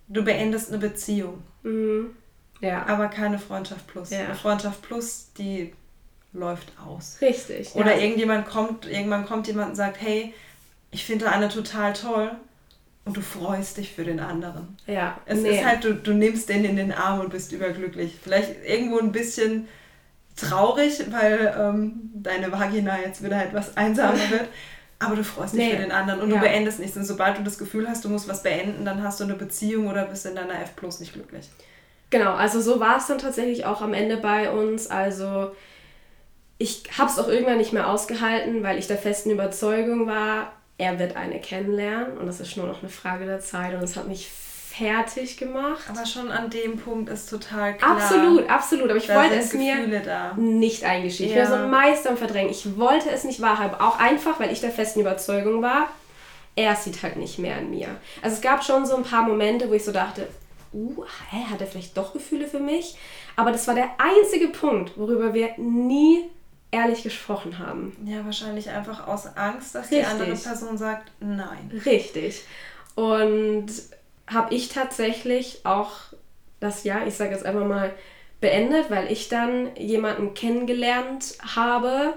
[0.08, 2.16] Du beendest eine Beziehung, Mhm.
[2.60, 4.10] Ja, aber keine Freundschaft plus.
[4.10, 4.20] Ja.
[4.24, 5.72] Eine Freundschaft plus, die
[6.32, 7.18] läuft aus.
[7.20, 7.74] richtig.
[7.74, 8.02] Oder ja.
[8.02, 10.34] irgendjemand kommt, irgendwann kommt jemand und sagt, hey,
[10.90, 12.30] ich finde eine total toll
[13.04, 14.76] und du freust dich für den anderen.
[14.86, 15.50] Ja, Es nee.
[15.58, 18.16] ist halt, du, du nimmst den in den Arm und bist überglücklich.
[18.22, 19.68] Vielleicht irgendwo ein bisschen
[20.40, 24.48] traurig, weil ähm, deine Vagina jetzt wieder etwas einsamer wird.
[25.00, 25.70] Aber du freust dich Nee.
[25.72, 26.36] für den anderen und Ja.
[26.36, 26.96] du beendest nichts.
[26.96, 29.86] Und sobald du das Gefühl hast, du musst was beenden, dann hast du eine Beziehung
[29.88, 31.48] oder bist in deiner F plus nicht glücklich.
[32.10, 34.88] Genau, also so war es dann tatsächlich auch am Ende bei uns.
[34.88, 35.52] Also
[36.58, 40.98] ich habe es auch irgendwann nicht mehr ausgehalten, weil ich der festen Überzeugung war, er
[40.98, 44.08] wird eine kennenlernen und das ist nur noch eine Frage der Zeit und es hat
[44.08, 44.28] mich
[44.78, 45.84] fertig gemacht.
[45.88, 47.96] Aber schon an dem Punkt ist total klar.
[47.96, 48.88] Absolut, absolut.
[48.90, 50.34] Aber ich wollte es mir da.
[50.36, 51.30] nicht eingestehen.
[51.30, 51.42] Ich Ja.
[51.42, 52.50] bin so ein Meister im Verdrängen.
[52.50, 53.80] Ich wollte es nicht wahrhaben.
[53.80, 55.88] Auch einfach, weil ich der festen Überzeugung war,
[56.56, 57.88] er sieht halt nicht mehr an mir.
[58.22, 60.28] Also es gab schon so ein paar Momente, wo ich so dachte,
[60.72, 62.96] uh, hä, hat er vielleicht doch Gefühle für mich?
[63.36, 66.24] Aber das war der einzige Punkt, worüber wir nie
[66.70, 67.96] ehrlich gesprochen haben.
[68.04, 70.12] Ja, wahrscheinlich einfach aus Angst, dass die Richtig.
[70.12, 71.70] andere Person sagt, nein.
[71.86, 72.42] Richtig.
[72.94, 73.66] Und
[74.28, 75.92] habe ich tatsächlich auch
[76.60, 77.92] das Jahr, ich sage jetzt einfach mal,
[78.40, 82.14] beendet, weil ich dann jemanden kennengelernt habe,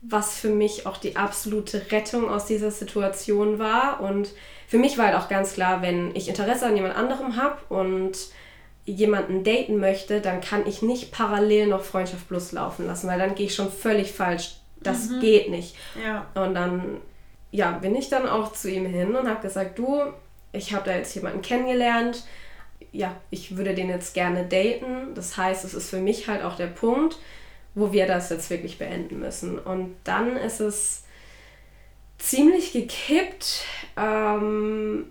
[0.00, 4.00] was für mich auch die absolute Rettung aus dieser Situation war.
[4.00, 4.30] Und
[4.66, 8.16] für mich war halt auch ganz klar, wenn ich Interesse an jemand anderem habe und
[8.84, 13.34] jemanden daten möchte, dann kann ich nicht parallel noch Freundschaft Plus laufen lassen, weil dann
[13.34, 14.56] gehe ich schon völlig falsch.
[14.80, 15.74] Das geht nicht.
[16.02, 16.26] Ja.
[16.40, 16.98] Und dann
[17.50, 20.00] ja, bin ich dann auch zu ihm hin und habe gesagt, du,
[20.52, 22.24] ich habe da jetzt jemanden kennengelernt.
[22.92, 25.14] Ja, ich würde den jetzt gerne daten.
[25.14, 27.18] Das heißt, es ist für mich halt auch der Punkt,
[27.74, 29.58] wo wir das jetzt wirklich beenden müssen.
[29.58, 31.04] Und dann ist es
[32.18, 33.64] ziemlich gekippt,
[33.96, 35.06] ähm,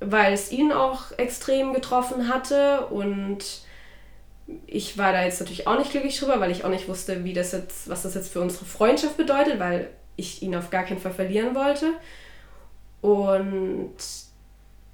[0.00, 3.62] weil es ihn auch extrem getroffen hatte und
[4.66, 7.32] ich war da jetzt natürlich auch nicht glücklich drüber, weil ich auch nicht wusste, wie
[7.32, 11.00] das jetzt, was das jetzt für unsere Freundschaft bedeutet, weil ich ihn auf gar keinen
[11.00, 11.86] Fall verlieren wollte.
[13.00, 13.94] Und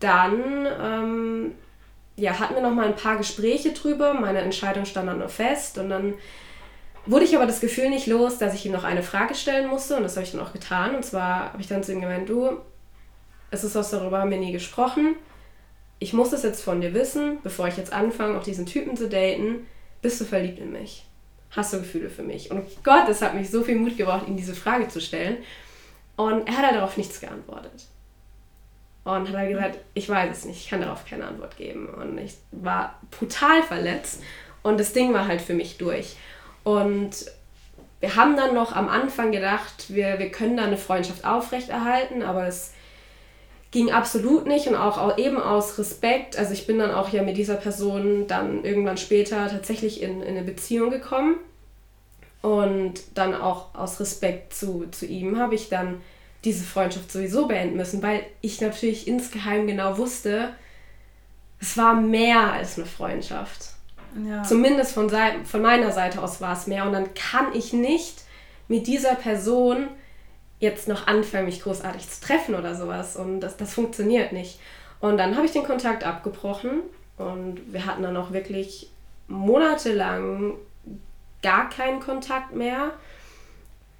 [0.00, 1.52] dann ähm,
[2.16, 4.14] ja, hatten wir noch mal ein paar Gespräche drüber.
[4.14, 5.78] Meine Entscheidung stand dann noch fest.
[5.78, 6.14] Und dann
[7.06, 9.96] wurde ich aber das Gefühl nicht los, dass ich ihm noch eine Frage stellen musste.
[9.96, 10.94] Und das habe ich dann auch getan.
[10.94, 12.58] Und zwar habe ich dann zu ihm gemeint, du,
[13.50, 15.16] es ist was darüber, haben wir nie gesprochen.
[15.98, 19.08] Ich muss das jetzt von dir wissen, bevor ich jetzt anfange, auch diesen Typen zu
[19.08, 19.66] daten.
[20.02, 21.04] Bist du verliebt in mich?
[21.50, 22.50] hast du Gefühle für mich?
[22.50, 25.38] Und Gott, es hat mich so viel Mut gebraucht, ihm diese Frage zu stellen.
[26.16, 27.86] Und er hat halt darauf nichts geantwortet.
[29.04, 31.88] Und hat halt gesagt, ich weiß es nicht, ich kann darauf keine Antwort geben.
[31.88, 34.22] Und ich war brutal verletzt.
[34.62, 36.16] Und das Ding war halt für mich durch.
[36.64, 37.26] Und
[38.00, 42.46] wir haben dann noch am Anfang gedacht, wir, wir können da eine Freundschaft aufrechterhalten, aber
[42.46, 42.72] es
[43.70, 46.36] ging absolut nicht und auch eben aus Respekt.
[46.36, 50.36] Also ich bin dann auch ja mit dieser Person dann irgendwann später tatsächlich in, in
[50.36, 51.36] eine Beziehung gekommen.
[52.42, 56.00] Und dann auch aus Respekt zu, zu ihm habe ich dann
[56.44, 60.50] diese Freundschaft sowieso beenden müssen, weil ich natürlich insgeheim genau wusste,
[61.60, 63.74] es war mehr als eine Freundschaft.
[64.26, 64.42] Ja.
[64.42, 66.86] Zumindest von, Seite, von meiner Seite aus war es mehr.
[66.86, 68.22] Und dann kann ich nicht
[68.68, 69.88] mit dieser Person
[70.58, 73.16] jetzt noch anfangen, mich großartig zu treffen oder sowas.
[73.16, 74.58] Und das, das funktioniert nicht.
[75.00, 76.82] Und dann habe ich den Kontakt abgebrochen
[77.16, 78.90] und wir hatten dann auch wirklich
[79.28, 80.54] monatelang
[81.42, 82.92] gar keinen Kontakt mehr.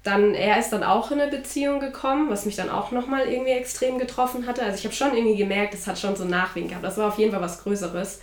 [0.03, 3.51] Dann, er ist dann auch in eine Beziehung gekommen, was mich dann auch nochmal irgendwie
[3.51, 4.63] extrem getroffen hatte.
[4.63, 6.83] Also ich habe schon irgendwie gemerkt, es hat schon so Nachwehen gehabt.
[6.83, 8.19] Das war auf jeden Fall was Größeres.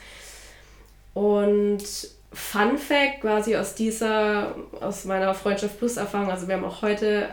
[1.14, 1.84] Und
[2.32, 7.28] Fun Fact quasi aus dieser, aus meiner Freundschaft Plus Erfahrung, also wir haben auch heute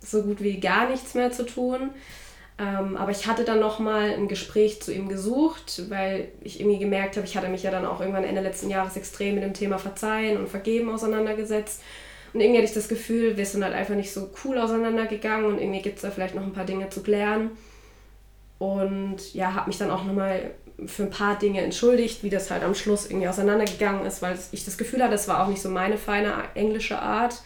[0.00, 1.90] so gut wie gar nichts mehr zu tun.
[2.60, 7.16] Ähm, aber ich hatte dann nochmal ein Gespräch zu ihm gesucht, weil ich irgendwie gemerkt
[7.16, 9.78] habe, ich hatte mich ja dann auch irgendwann Ende letzten Jahres extrem mit dem Thema
[9.78, 11.82] Verzeihen und Vergeben auseinandergesetzt.
[12.32, 15.58] Und irgendwie hatte ich das Gefühl, wir sind halt einfach nicht so cool auseinandergegangen und
[15.58, 17.50] irgendwie gibt es da vielleicht noch ein paar Dinge zu klären.
[18.58, 20.50] Und ja, habe mich dann auch nochmal
[20.86, 24.64] für ein paar Dinge entschuldigt, wie das halt am Schluss irgendwie auseinandergegangen ist, weil ich
[24.64, 27.42] das Gefühl hatte, das war auch nicht so meine feine englische Art,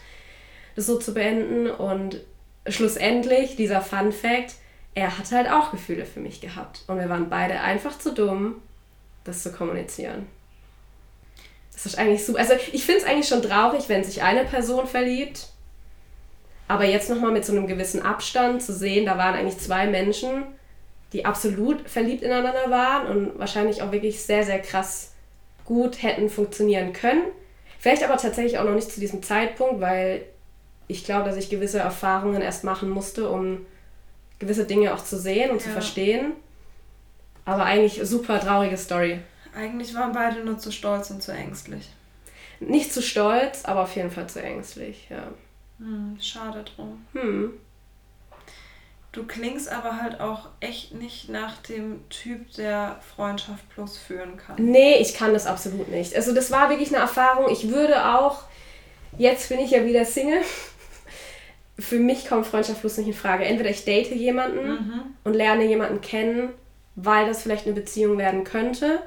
[0.75, 1.69] das so zu beenden.
[1.69, 2.21] Und
[2.67, 4.55] schlussendlich, dieser Fun Fact,
[4.95, 6.83] er hat halt auch Gefühle für mich gehabt.
[6.87, 8.55] Und wir waren beide einfach zu dumm,
[9.23, 10.27] das zu kommunizieren.
[11.73, 12.39] Das ist eigentlich super.
[12.39, 15.47] Also ich finde es eigentlich schon traurig, wenn sich eine Person verliebt.
[16.67, 20.43] Aber jetzt nochmal mit so einem gewissen Abstand zu sehen, da waren eigentlich zwei Menschen,
[21.11, 25.11] die absolut verliebt ineinander waren und wahrscheinlich auch wirklich sehr, sehr krass
[25.65, 27.23] gut hätten funktionieren können.
[27.79, 30.23] Vielleicht aber tatsächlich auch noch nicht zu diesem Zeitpunkt, weil
[30.87, 33.65] ich glaube, dass ich gewisse Erfahrungen erst machen musste, um
[34.39, 35.63] gewisse Dinge auch zu sehen und ja.
[35.63, 36.33] zu verstehen.
[37.45, 39.19] Aber eigentlich super traurige Story.
[39.55, 41.89] Eigentlich waren beide nur zu stolz und zu ängstlich.
[42.59, 45.27] Nicht zu stolz, aber auf jeden Fall zu ängstlich, ja.
[45.79, 47.05] Hm, schade drum.
[47.13, 47.53] Hm.
[49.11, 54.55] Du klingst aber halt auch echt nicht nach dem Typ, der Freundschaft plus führen kann.
[54.57, 56.15] Nee, ich kann das absolut nicht.
[56.15, 57.51] Also das war wirklich eine Erfahrung.
[57.51, 58.39] Ich würde auch,
[59.19, 60.41] jetzt bin ich ja wieder Single,
[61.79, 63.45] für mich kommt Freundschaft plus nicht in Frage.
[63.45, 65.01] Entweder ich date jemanden mhm.
[65.23, 66.49] und lerne jemanden kennen,
[66.95, 68.99] weil das vielleicht eine Beziehung werden könnte.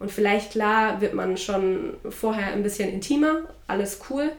[0.00, 4.32] Und vielleicht, klar, wird man schon vorher ein bisschen intimer, alles cool.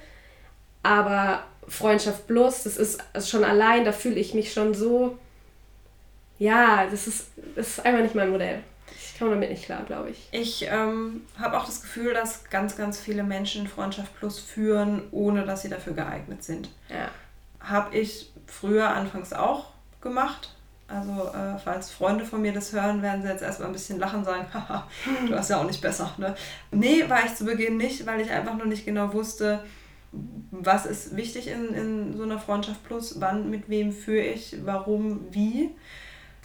[0.83, 5.17] Aber Freundschaft plus, das ist schon allein, da fühle ich mich schon so,
[6.39, 8.63] ja, das ist, das ist einfach nicht mein Modell.
[8.97, 10.27] Ich komme damit nicht klar, glaube ich.
[10.31, 15.45] Ich ähm, habe auch das Gefühl, dass ganz, ganz viele Menschen Freundschaft plus führen, ohne
[15.45, 16.69] dass sie dafür geeignet sind.
[16.89, 17.11] Ja
[17.63, 19.67] habe ich früher anfangs auch
[20.01, 20.55] gemacht.
[20.93, 24.19] Also, äh, falls Freunde von mir das hören, werden sie jetzt erstmal ein bisschen lachen
[24.19, 24.87] und sagen, haha,
[25.25, 26.13] du hast ja auch nicht besser.
[26.17, 26.35] Ne?
[26.71, 29.63] Nee, war ich zu Beginn nicht, weil ich einfach nur nicht genau wusste,
[30.51, 35.27] was ist wichtig in, in so einer Freundschaft plus, wann, mit wem führe ich, warum,
[35.31, 35.69] wie.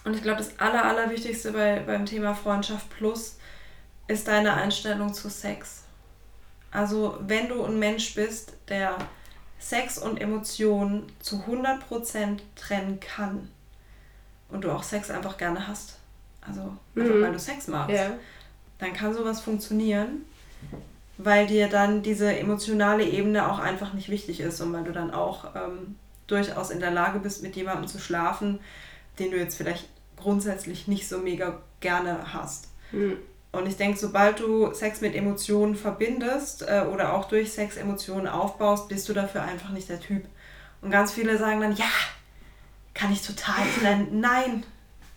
[0.05, 3.38] Und ich glaube, das Aller, Allerwichtigste bei, beim Thema Freundschaft plus
[4.07, 5.82] ist deine Einstellung zu Sex.
[6.70, 8.97] Also, wenn du ein Mensch bist, der
[9.59, 13.49] Sex und Emotionen zu 100% trennen kann
[14.51, 15.99] und du auch Sex einfach gerne hast,
[16.40, 16.61] also
[16.97, 17.22] einfach mhm.
[17.22, 18.12] weil du Sex magst, ja.
[18.78, 20.24] dann kann sowas funktionieren,
[21.18, 25.11] weil dir dann diese emotionale Ebene auch einfach nicht wichtig ist und weil du dann
[25.11, 28.61] auch ähm, durchaus in der Lage bist, mit jemandem zu schlafen,
[29.18, 32.68] den du jetzt vielleicht grundsätzlich nicht so mega gerne hast.
[32.92, 33.18] Mhm.
[33.53, 38.26] Und ich denke, sobald du Sex mit Emotionen verbindest äh, oder auch durch Sex Emotionen
[38.26, 40.24] aufbaust, bist du dafür einfach nicht der Typ.
[40.82, 41.86] Und ganz viele sagen dann, ja,
[42.97, 44.20] kann ich total trennen.
[44.20, 44.64] Nein,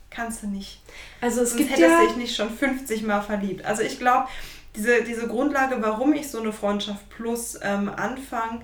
[0.09, 0.81] kannst du nicht.
[1.21, 3.65] Also es Sonst gibt hättest ja dich nicht schon 50 Mal verliebt.
[3.65, 4.27] Also ich glaube,
[4.75, 8.61] diese, diese Grundlage, warum ich so eine Freundschaft plus ähm, anfange,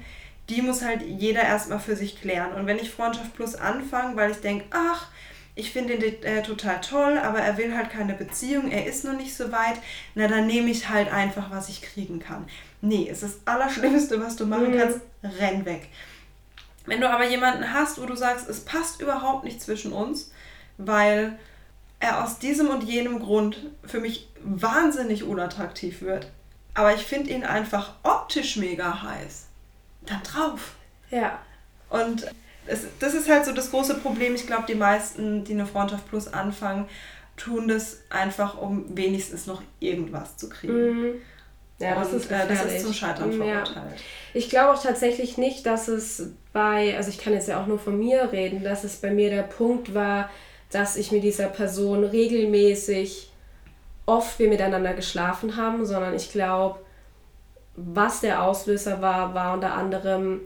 [0.49, 2.53] die muss halt jeder erstmal für sich klären.
[2.53, 5.07] Und wenn ich Freundschaft plus anfange, weil ich denke, ach,
[5.55, 9.15] ich finde ihn äh, total toll, aber er will halt keine Beziehung, er ist noch
[9.15, 9.79] nicht so weit,
[10.13, 12.45] na dann nehme ich halt einfach, was ich kriegen kann.
[12.81, 14.77] Nee, es ist das Allerschlimmste, was du machen mhm.
[14.77, 14.99] kannst,
[15.39, 15.87] renn weg.
[16.85, 20.31] Wenn du aber jemanden hast, wo du sagst, es passt überhaupt nicht zwischen uns,
[20.77, 21.39] weil
[21.99, 26.31] er aus diesem und jenem Grund für mich wahnsinnig unattraktiv wird,
[26.73, 29.45] aber ich finde ihn einfach optisch mega heiß,
[30.05, 30.75] dann drauf.
[31.09, 31.39] Ja.
[31.89, 32.27] Und
[32.67, 34.35] es, das ist halt so das große Problem.
[34.35, 36.87] Ich glaube, die meisten, die eine Freundschaft Plus anfangen,
[37.37, 40.73] tun das einfach, um wenigstens noch irgendwas zu kriegen.
[40.73, 41.13] Mhm.
[41.79, 43.75] Ja, das, ist äh, das ist zum Scheitern verurteilt.
[43.75, 44.05] Ja.
[44.33, 47.77] Ich glaube auch tatsächlich nicht, dass es bei, also ich kann jetzt ja auch nur
[47.77, 50.29] von mir reden, dass es bei mir der Punkt war,
[50.71, 53.29] dass ich mit dieser Person regelmäßig
[54.05, 56.79] oft wir miteinander geschlafen haben, sondern ich glaube,
[57.75, 60.39] was der Auslöser war, war unter anderem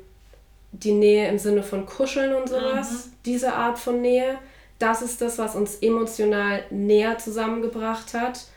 [0.72, 3.12] die Nähe im Sinne von Kuscheln und sowas, mhm.
[3.26, 4.40] diese Art von Nähe.
[4.80, 8.48] Das ist das, was uns emotional näher zusammengebracht hat.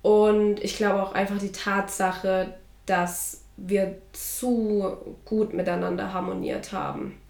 [0.00, 2.54] Und ich glaube auch einfach die Tatsache,
[2.86, 7.20] dass wir zu gut miteinander harmoniert haben.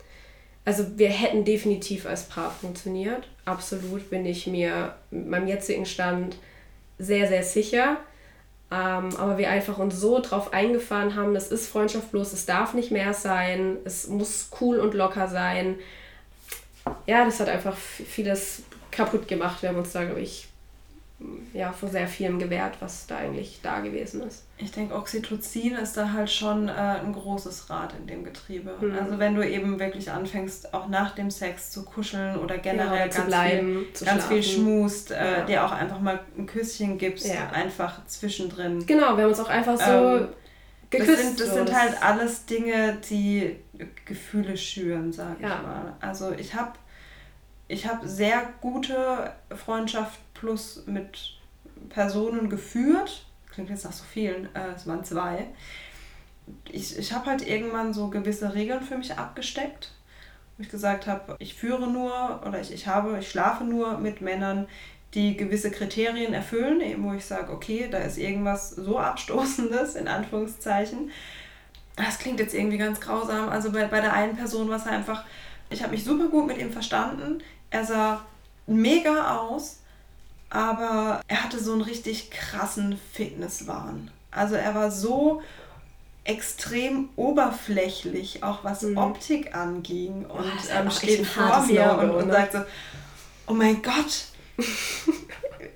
[0.64, 3.26] Also wir hätten definitiv als Paar funktioniert.
[3.46, 6.36] Absolut bin ich mir mit meinem jetzigen Stand
[6.98, 7.96] sehr, sehr sicher.
[8.70, 12.74] Ähm, aber wir einfach uns so drauf eingefahren haben, das ist Freundschaft bloß, es darf
[12.74, 15.76] nicht mehr sein, es muss cool und locker sein.
[17.06, 19.62] Ja, das hat einfach vieles kaputt gemacht.
[19.62, 20.48] Wir haben uns da, glaube ich,
[21.54, 24.44] ja, vor sehr vielem gewährt, was da eigentlich da gewesen ist.
[24.60, 28.74] Ich denke, Oxytocin ist da halt schon äh, ein großes Rad in dem Getriebe.
[28.80, 28.98] Mhm.
[28.98, 33.06] Also wenn du eben wirklich anfängst, auch nach dem Sex zu kuscheln oder generell ja,
[33.06, 35.44] ganz, bleiben, viel, ganz viel schmust, äh, ja.
[35.44, 37.50] dir auch einfach mal ein Küsschen gibst, ja.
[37.50, 38.84] einfach zwischendrin.
[38.84, 40.28] Genau, wir haben uns auch einfach so ähm,
[40.90, 41.10] geküsst.
[41.10, 43.56] Das sind, das sind halt alles Dinge, die
[44.04, 45.94] Gefühle schüren, sag ich mal.
[46.00, 46.72] Also ich habe
[47.68, 51.38] ich hab sehr gute Freundschaft plus mit
[51.90, 53.26] Personen geführt.
[53.58, 55.48] Klingt jetzt nach so vielen, äh, es waren zwei.
[56.70, 59.90] Ich, ich habe halt irgendwann so gewisse Regeln für mich abgesteckt.
[60.56, 64.20] Wo ich gesagt habe, ich führe nur oder ich, ich habe, ich schlafe nur mit
[64.20, 64.68] Männern,
[65.14, 70.06] die gewisse Kriterien erfüllen, eben wo ich sage, okay, da ist irgendwas so Abstoßendes, in
[70.06, 71.10] Anführungszeichen.
[71.96, 73.48] Das klingt jetzt irgendwie ganz grausam.
[73.48, 75.24] Also bei, bei der einen Person war es einfach,
[75.68, 77.42] ich habe mich super gut mit ihm verstanden.
[77.70, 78.24] Er sah
[78.68, 79.80] mega aus
[80.50, 84.10] aber er hatte so einen richtig krassen Fitnesswahn.
[84.30, 85.42] Also er war so
[86.24, 88.98] extrem oberflächlich, auch was mhm.
[88.98, 90.26] Optik anging.
[90.26, 92.58] Und oh, ähm, steht vor mir und, und sagt so,
[93.46, 94.26] oh mein Gott,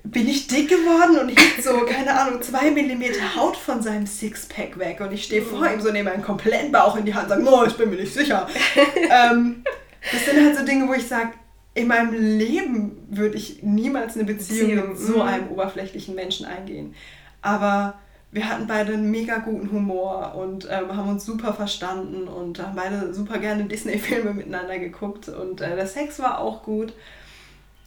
[0.03, 4.77] bin ich dick geworden und hielt so, keine Ahnung, zwei Millimeter Haut von seinem Sixpack
[4.77, 5.01] weg.
[5.01, 5.49] Und ich stehe mhm.
[5.49, 7.89] vor ihm so, nehme einen kompletten Bauch in die Hand und sage, oh, ich bin
[7.89, 8.47] mir nicht sicher.
[9.09, 9.63] ähm,
[10.11, 11.31] das sind halt so Dinge, wo ich sage,
[11.73, 14.89] in meinem Leben würde ich niemals eine Beziehung, Beziehung.
[14.89, 15.21] mit so mhm.
[15.21, 16.93] einem oberflächlichen Menschen eingehen.
[17.41, 17.95] Aber
[18.31, 22.75] wir hatten beide einen mega guten Humor und ähm, haben uns super verstanden und haben
[22.75, 26.93] beide super gerne Disney-Filme miteinander geguckt und äh, der Sex war auch gut.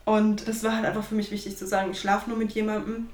[0.04, 3.08] Und das war halt einfach für mich wichtig zu sagen, ich schlafe nur mit jemandem,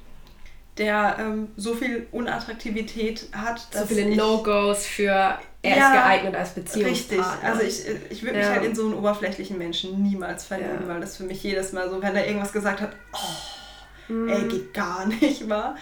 [0.79, 3.67] der ähm, so viel Unattraktivität hat.
[3.73, 7.61] so viele No-Gos für er ja, ist geeignet als Beziehungspartner.
[7.61, 7.87] Richtig.
[7.87, 8.53] Also ich, ich würde mich ja.
[8.53, 10.89] halt in so einen oberflächlichen Menschen niemals verlieben, ja.
[10.89, 14.29] weil das für mich jedes Mal so, wenn er irgendwas gesagt hat, oh, mhm.
[14.29, 15.77] ey, geht gar nicht, war.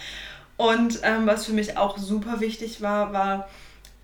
[0.57, 3.49] Und ähm, was für mich auch super wichtig war, war,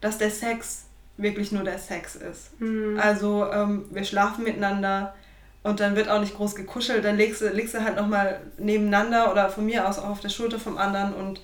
[0.00, 0.86] dass der Sex
[1.18, 2.58] wirklich nur der Sex ist.
[2.60, 2.98] Mhm.
[2.98, 5.14] Also ähm, wir schlafen miteinander
[5.66, 9.32] und dann wird auch nicht groß gekuschelt, dann legst du, legst du halt nochmal nebeneinander
[9.32, 11.40] oder von mir aus auch auf der Schulter vom anderen und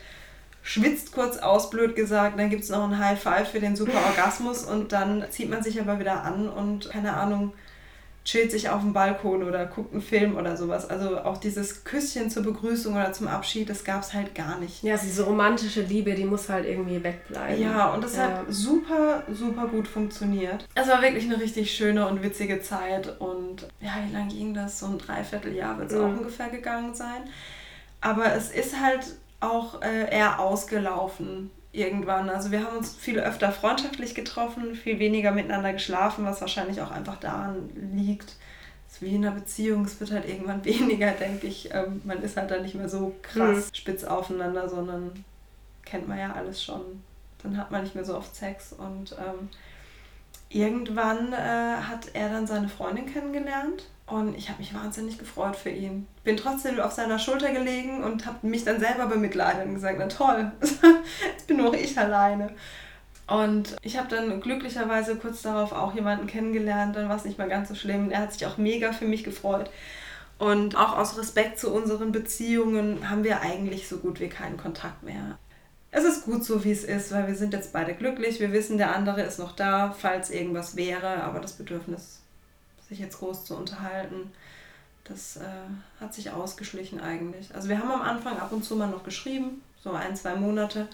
[0.63, 3.99] schwitzt kurz aus, blöd gesagt, dann gibt es noch ein High Five für den super
[4.07, 7.53] Orgasmus und dann zieht man sich aber wieder an und keine Ahnung,
[8.25, 10.89] chillt sich auf dem Balkon oder guckt einen Film oder sowas.
[10.89, 14.83] Also auch dieses Küsschen zur Begrüßung oder zum Abschied, das gab es halt gar nicht.
[14.83, 17.61] Ja, diese romantische Liebe, die muss halt irgendwie wegbleiben.
[17.61, 18.23] Ja, und das ja.
[18.23, 20.69] hat super, super gut funktioniert.
[20.75, 24.79] Es war wirklich eine richtig schöne und witzige Zeit und ja, wie lange ging das?
[24.79, 26.05] So ein Dreivierteljahr wird es mhm.
[26.05, 27.23] auch ungefähr gegangen sein.
[28.01, 29.05] Aber es ist halt
[29.41, 32.29] auch äh, eher ausgelaufen irgendwann.
[32.29, 36.91] Also wir haben uns viel öfter freundschaftlich getroffen, viel weniger miteinander geschlafen, was wahrscheinlich auch
[36.91, 38.37] einfach daran liegt.
[38.91, 41.73] Ist wie in einer Beziehung, es wird halt irgendwann weniger, denke ich.
[41.73, 43.75] Ähm, man ist halt dann nicht mehr so krass mhm.
[43.75, 45.25] spitz aufeinander, sondern
[45.85, 47.03] kennt man ja alles schon.
[47.43, 49.49] Dann hat man nicht mehr so oft Sex und ähm,
[50.49, 55.71] irgendwann äh, hat er dann seine Freundin kennengelernt und ich habe mich wahnsinnig gefreut für
[55.71, 56.07] ihn.
[56.23, 60.07] Bin trotzdem auf seiner Schulter gelegen und habe mich dann selber bemitleidet und gesagt, na
[60.07, 62.51] toll, jetzt bin nur ich alleine.
[63.27, 67.49] Und ich habe dann glücklicherweise kurz darauf auch jemanden kennengelernt, dann war es nicht mal
[67.49, 68.11] ganz so schlimm.
[68.11, 69.71] Er hat sich auch mega für mich gefreut.
[70.39, 75.03] Und auch aus Respekt zu unseren Beziehungen haben wir eigentlich so gut wie keinen Kontakt
[75.03, 75.39] mehr.
[75.91, 78.41] Es ist gut so, wie es ist, weil wir sind jetzt beide glücklich.
[78.41, 82.22] Wir wissen, der andere ist noch da, falls irgendwas wäre, aber das Bedürfnis
[82.93, 84.31] sich jetzt groß zu unterhalten.
[85.05, 85.41] Das äh,
[86.01, 87.55] hat sich ausgeschlichen eigentlich.
[87.55, 90.89] Also wir haben am Anfang ab und zu mal noch geschrieben, so ein, zwei Monate.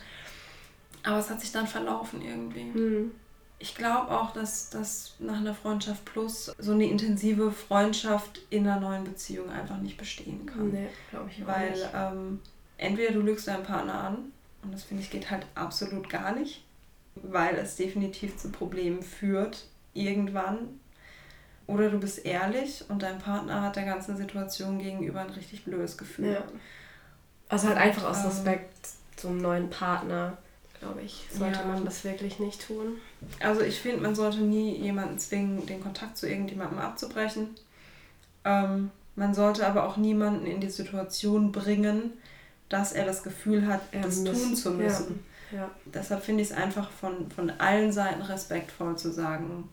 [1.03, 2.65] Aber es hat sich dann verlaufen irgendwie.
[2.65, 3.11] Mhm.
[3.59, 8.81] ich glaube auch, dass, dass nach einer Freundschaft plus so eine intensive Freundschaft in einer
[8.81, 10.71] neuen Beziehung einfach nicht bestehen kann.
[10.71, 11.89] Nee, glaube ich auch Weil nicht.
[11.95, 12.41] Ähm,
[12.77, 14.33] entweder du lügst deinen Partner an,
[14.63, 16.65] und das finde ich geht halt absolut gar nicht,
[17.17, 20.81] weil es definitiv zu Problemen führt, irgendwann.
[21.69, 25.97] Oder du bist ehrlich und dein Partner hat der ganzen Situation gegenüber ein richtig blödes
[25.97, 26.33] Gefühl.
[26.33, 26.43] Ja.
[27.49, 30.37] Also halt einfach aus ähm, Respekt ähm, zum neuen Partner
[30.81, 31.65] glaube ich, sollte ja.
[31.65, 32.99] man das wirklich nicht tun.
[33.41, 37.49] Also ich finde, man sollte nie jemanden zwingen, den Kontakt zu irgendjemandem abzubrechen.
[38.45, 42.13] Ähm, man sollte aber auch niemanden in die Situation bringen,
[42.69, 45.25] dass er das Gefühl hat, er das muss, tun zu müssen.
[45.51, 45.59] Ja.
[45.59, 45.71] Ja.
[45.87, 49.69] Deshalb finde ich es einfach von, von allen Seiten respektvoll zu sagen,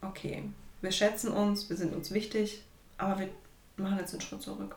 [0.00, 0.44] okay,
[0.80, 2.62] wir schätzen uns, wir sind uns wichtig,
[2.98, 3.28] aber wir
[3.76, 4.76] machen jetzt einen Schritt zurück.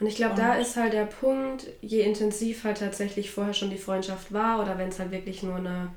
[0.00, 3.78] Und ich glaube, da ist halt der Punkt, je intensiv halt tatsächlich vorher schon die
[3.78, 5.90] Freundschaft war oder wenn es halt wirklich nur eine,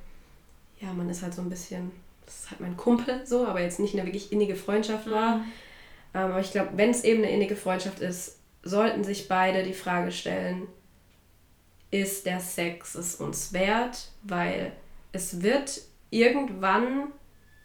[0.79, 1.91] ja, man ist halt so ein bisschen,
[2.25, 5.37] das ist halt mein Kumpel so, aber jetzt nicht eine wirklich innige Freundschaft war.
[5.37, 5.43] Mhm.
[6.13, 9.73] Ähm, aber ich glaube, wenn es eben eine innige Freundschaft ist, sollten sich beide die
[9.73, 10.67] Frage stellen,
[11.89, 14.09] ist der Sex es uns wert?
[14.23, 14.73] Weil
[15.11, 17.11] es wird irgendwann,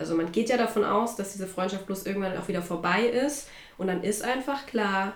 [0.02, 3.48] also man geht ja davon aus, dass diese Freundschaft bloß irgendwann auch wieder vorbei ist
[3.78, 5.14] und dann ist einfach klar,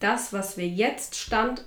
[0.00, 1.64] das, was wir jetzt Stand,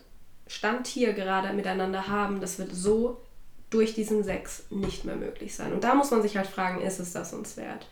[0.47, 3.21] Stand hier gerade miteinander haben, das wird so
[3.69, 5.71] durch diesen Sex nicht mehr möglich sein.
[5.71, 7.87] Und da muss man sich halt fragen, ist es das uns wert?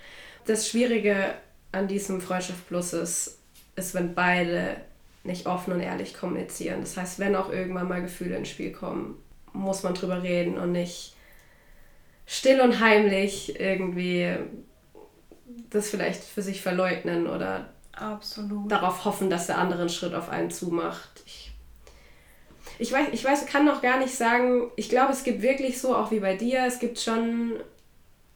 [0.45, 1.35] Das Schwierige
[1.71, 3.37] an diesem Freundschaft Plus ist,
[3.75, 4.77] ist, wenn beide
[5.23, 6.81] nicht offen und ehrlich kommunizieren.
[6.81, 9.17] Das heißt, wenn auch irgendwann mal Gefühle ins Spiel kommen,
[9.53, 11.15] muss man drüber reden und nicht
[12.29, 14.37] still und heimlich irgendwie
[15.71, 18.71] das vielleicht für sich verleugnen oder Absolut.
[18.71, 21.23] darauf hoffen, dass der andere einen Schritt auf einen zumacht.
[21.25, 21.51] Ich,
[22.77, 25.95] ich, weiß, ich weiß, kann noch gar nicht sagen, ich glaube, es gibt wirklich so,
[25.95, 27.53] auch wie bei dir, es gibt schon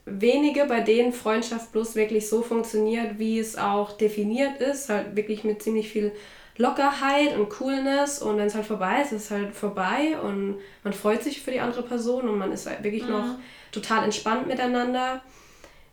[0.05, 5.43] wenige, bei denen Freundschaft plus wirklich so funktioniert, wie es auch definiert ist, halt wirklich
[5.43, 6.11] mit ziemlich viel
[6.57, 10.93] Lockerheit und Coolness und wenn es halt vorbei ist, ist es halt vorbei und man
[10.93, 13.11] freut sich für die andere Person und man ist halt wirklich mhm.
[13.11, 13.25] noch
[13.71, 15.21] total entspannt miteinander.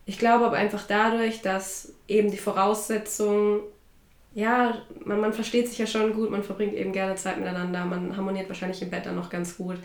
[0.05, 3.61] Ich glaube aber einfach dadurch, dass eben die Voraussetzungen,
[4.35, 8.17] ja, man, man versteht sich ja schon gut, man verbringt eben gerne Zeit miteinander, man
[8.17, 9.77] harmoniert wahrscheinlich im Bett dann noch ganz gut.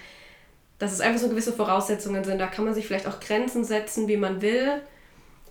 [0.78, 4.10] Dass es einfach so gewisse Voraussetzungen sind, da kann man sich vielleicht auch Grenzen setzen,
[4.10, 4.82] wie man will.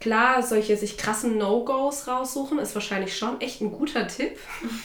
[0.01, 4.39] Klar, solche sich krassen No-Gos raussuchen, ist wahrscheinlich schon echt ein guter Tipp.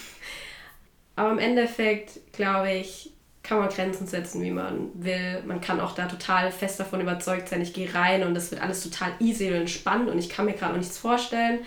[1.20, 3.12] Aber im Endeffekt, glaube ich,
[3.44, 5.44] kann man Grenzen setzen, wie man will.
[5.46, 8.62] Man kann auch da total fest davon überzeugt sein, ich gehe rein und das wird
[8.62, 11.60] alles total easy und entspannt und ich kann mir gerade noch nichts vorstellen.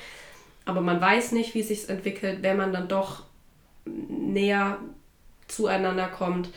[0.65, 3.25] Aber man weiß nicht, wie sich entwickelt, wenn man dann doch
[3.85, 4.79] näher
[5.49, 6.49] zueinander kommt.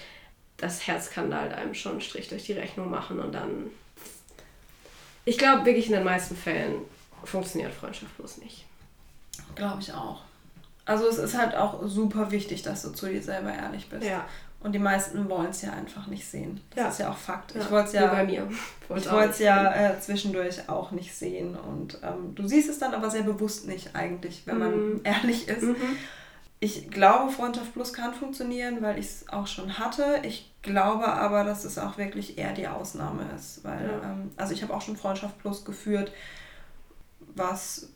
[0.55, 3.71] Das Herz kann da halt einem schon einen Strich durch die Rechnung machen und dann.
[5.25, 6.75] Ich glaube wirklich in den meisten Fällen
[7.25, 8.63] funktioniert Freundschaft bloß nicht.
[9.53, 10.21] Glaube ich auch.
[10.85, 14.05] Also es ist halt auch super wichtig, dass du zu dir selber ehrlich bist.
[14.05, 14.25] Ja.
[14.65, 16.59] Und die meisten wollen es ja einfach nicht sehen.
[16.71, 16.89] Das ja.
[16.89, 17.53] ist ja auch Fakt.
[17.53, 17.61] Ja.
[17.61, 18.47] Ich wollte es ja, bei mir.
[18.95, 21.55] ich wollte es ja äh, zwischendurch auch nicht sehen.
[21.55, 25.01] Und ähm, du siehst es dann aber sehr bewusst nicht eigentlich, wenn man mhm.
[25.03, 25.63] ehrlich ist.
[25.63, 25.75] Mhm.
[26.59, 30.21] Ich glaube, Freundschaft Plus kann funktionieren, weil ich es auch schon hatte.
[30.23, 33.63] Ich glaube aber, dass es auch wirklich eher die Ausnahme ist.
[33.63, 34.09] Weil, ja.
[34.09, 36.11] ähm, also ich habe auch schon Freundschaft Plus geführt,
[37.35, 37.89] was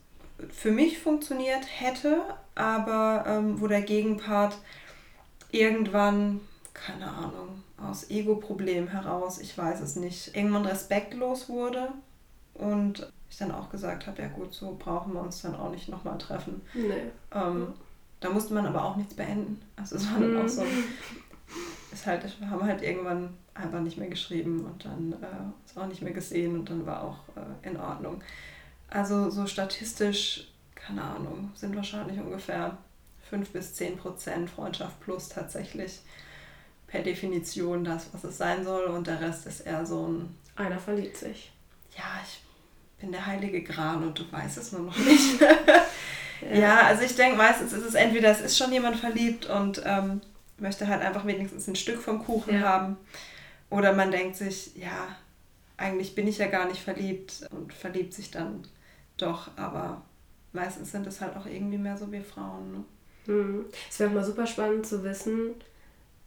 [0.51, 2.21] für mich funktioniert hätte,
[2.55, 4.57] aber ähm, wo der Gegenpart
[5.51, 6.41] irgendwann
[6.85, 11.89] keine Ahnung, aus Ego-Problem heraus, ich weiß es nicht, irgendwann respektlos wurde
[12.53, 15.89] und ich dann auch gesagt habe, ja gut, so brauchen wir uns dann auch nicht
[15.89, 16.61] nochmal treffen.
[16.73, 17.11] Nee.
[17.33, 17.73] Ähm,
[18.19, 19.61] da musste man aber auch nichts beenden.
[19.75, 20.83] Also es war dann auch so, mhm.
[21.91, 25.87] ist halt, wir haben halt irgendwann einfach nicht mehr geschrieben und dann äh, ist auch
[25.87, 28.21] nicht mehr gesehen und dann war auch äh, in Ordnung.
[28.89, 32.77] Also so statistisch, keine Ahnung, sind wahrscheinlich ungefähr
[33.29, 35.99] 5 bis 10 Prozent Freundschaft plus tatsächlich
[36.87, 40.35] per Definition das, was es sein soll und der Rest ist eher so ein...
[40.55, 41.51] Einer verliebt sich.
[41.95, 42.41] Ja, ich
[42.99, 45.39] bin der heilige Gral und du weißt es nur noch nicht.
[46.41, 46.57] ja.
[46.57, 46.81] ja.
[46.81, 50.21] also ich denke meistens ist es entweder, es ist schon jemand verliebt und ähm,
[50.57, 52.61] möchte halt einfach wenigstens ein Stück vom Kuchen ja.
[52.61, 52.97] haben
[53.69, 55.15] oder man denkt sich, ja,
[55.77, 58.63] eigentlich bin ich ja gar nicht verliebt und verliebt sich dann
[59.21, 60.01] doch, aber
[60.53, 62.71] meistens sind es halt auch irgendwie mehr so wie Frauen.
[62.71, 62.83] Ne?
[63.25, 63.65] Hm.
[63.89, 65.55] Es wäre auch mal super spannend zu wissen,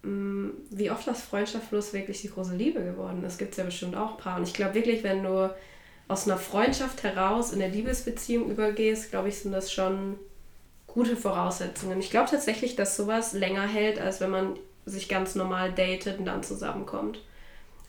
[0.02, 3.38] Mm, wie oft das freundschaftlos wirklich die große Liebe geworden ist.
[3.38, 4.36] Gibt es ja bestimmt auch ein paar.
[4.36, 5.54] Und ich glaube wirklich, wenn du
[6.08, 10.16] aus einer Freundschaft heraus in eine Liebesbeziehung übergehst, glaube ich, sind das schon
[10.88, 12.00] gute Voraussetzungen.
[12.00, 16.26] Ich glaube tatsächlich, dass sowas länger hält, als wenn man sich ganz normal datet und
[16.26, 17.20] dann zusammenkommt.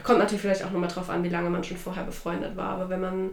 [0.03, 2.89] Kommt natürlich vielleicht auch nochmal drauf an, wie lange man schon vorher befreundet war, aber
[2.89, 3.29] wenn man,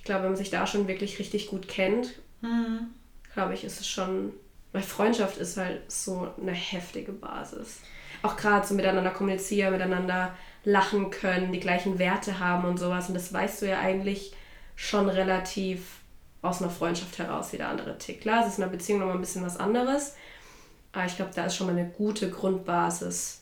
[0.00, 2.88] Ich glaube, wenn man sich da schon wirklich richtig gut kennt, mhm.
[3.34, 4.32] glaube ich, ist es schon,
[4.72, 7.80] weil Freundschaft ist halt so eine heftige Basis.
[8.22, 10.34] Auch gerade so miteinander kommunizieren, miteinander
[10.64, 13.08] lachen können, die gleichen Werte haben und sowas.
[13.08, 14.32] Und das weißt du ja eigentlich
[14.74, 16.00] schon relativ
[16.42, 18.22] aus einer Freundschaft heraus, wie der andere tickt.
[18.22, 20.16] Klar, es ist in einer Beziehung nochmal ein bisschen was anderes,
[20.92, 23.39] aber ich glaube, da ist schon mal eine gute Grundbasis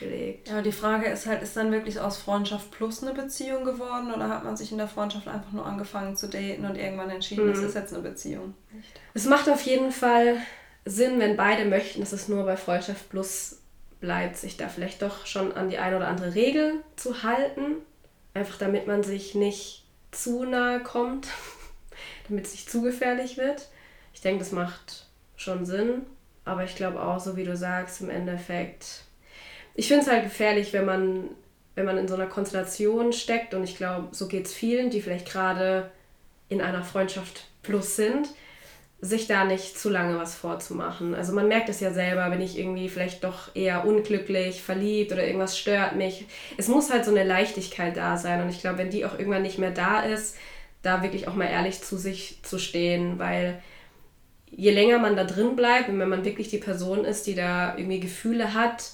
[0.00, 0.48] gelegt.
[0.48, 4.28] Ja, die Frage ist halt, ist dann wirklich aus Freundschaft plus eine Beziehung geworden oder
[4.28, 7.52] hat man sich in der Freundschaft einfach nur angefangen zu daten und irgendwann entschieden, mhm.
[7.52, 8.54] das ist jetzt eine Beziehung?
[9.14, 10.38] Es macht auf jeden Fall
[10.84, 13.60] Sinn, wenn beide möchten, dass es nur bei Freundschaft plus
[14.00, 17.76] bleibt, sich da vielleicht doch schon an die eine oder andere Regel zu halten.
[18.34, 21.28] Einfach damit man sich nicht zu nahe kommt,
[22.28, 23.68] damit es nicht zu gefährlich wird.
[24.14, 26.06] Ich denke, das macht schon Sinn.
[26.44, 29.04] Aber ich glaube auch, so wie du sagst, im Endeffekt,
[29.74, 31.30] ich finde es halt gefährlich, wenn man,
[31.74, 33.54] wenn man in so einer Konstellation steckt.
[33.54, 35.90] Und ich glaube, so geht es vielen, die vielleicht gerade
[36.48, 38.28] in einer Freundschaft plus sind,
[39.00, 41.14] sich da nicht zu lange was vorzumachen.
[41.14, 45.24] Also man merkt es ja selber, bin ich irgendwie vielleicht doch eher unglücklich, verliebt oder
[45.24, 46.26] irgendwas stört mich.
[46.58, 48.42] Es muss halt so eine Leichtigkeit da sein.
[48.42, 50.36] Und ich glaube, wenn die auch irgendwann nicht mehr da ist,
[50.82, 53.62] da wirklich auch mal ehrlich zu sich zu stehen, weil
[54.50, 57.76] je länger man da drin bleibt und wenn man wirklich die Person ist, die da
[57.76, 58.92] irgendwie Gefühle hat,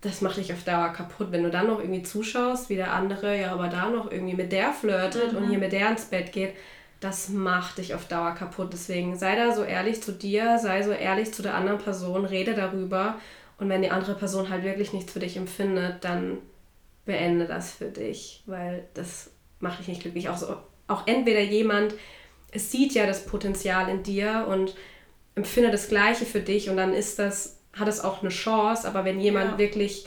[0.00, 1.28] das macht dich auf Dauer kaputt.
[1.30, 4.52] Wenn du dann noch irgendwie zuschaust, wie der andere ja aber da noch irgendwie mit
[4.52, 5.38] der flirtet mhm.
[5.38, 6.54] und hier mit der ins Bett geht,
[7.00, 8.72] das macht dich auf Dauer kaputt.
[8.72, 12.54] Deswegen sei da so ehrlich zu dir, sei so ehrlich zu der anderen Person, rede
[12.54, 13.18] darüber.
[13.58, 16.38] Und wenn die andere Person halt wirklich nichts für dich empfindet, dann
[17.04, 20.28] beende das für dich, weil das macht dich nicht glücklich.
[20.28, 20.56] Auch, so,
[20.88, 21.94] auch entweder jemand,
[22.52, 24.74] es sieht ja das Potenzial in dir und
[25.34, 29.04] empfindet das Gleiche für dich und dann ist das, hat es auch eine Chance, aber
[29.04, 29.58] wenn jemand ja.
[29.58, 30.06] wirklich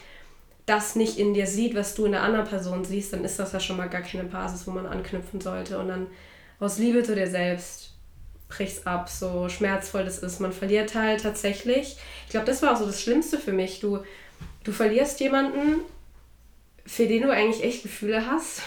[0.66, 3.51] das nicht in dir sieht, was du in der anderen Person siehst, dann ist das
[3.51, 6.07] ja schon mal gar keine Basis, wo man anknüpfen sollte und dann
[6.59, 7.93] aus Liebe zu dir selbst
[8.47, 10.39] brich's ab, so schmerzvoll das ist.
[10.39, 11.97] Man verliert halt tatsächlich.
[12.26, 13.80] Ich glaube, das war auch so das Schlimmste für mich.
[13.80, 13.99] Du,
[14.64, 15.82] du verlierst jemanden,
[16.86, 18.61] für den du eigentlich echt Gefühle hast.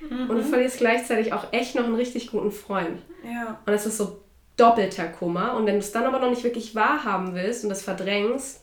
[0.00, 0.30] Mhm.
[0.30, 3.00] Und du verlierst gleichzeitig auch echt noch einen richtig guten Freund.
[3.24, 3.60] Ja.
[3.64, 4.20] Und es ist so
[4.60, 5.54] doppelter Kummer.
[5.54, 8.62] Und wenn du es dann aber noch nicht wirklich wahrhaben willst und das verdrängst,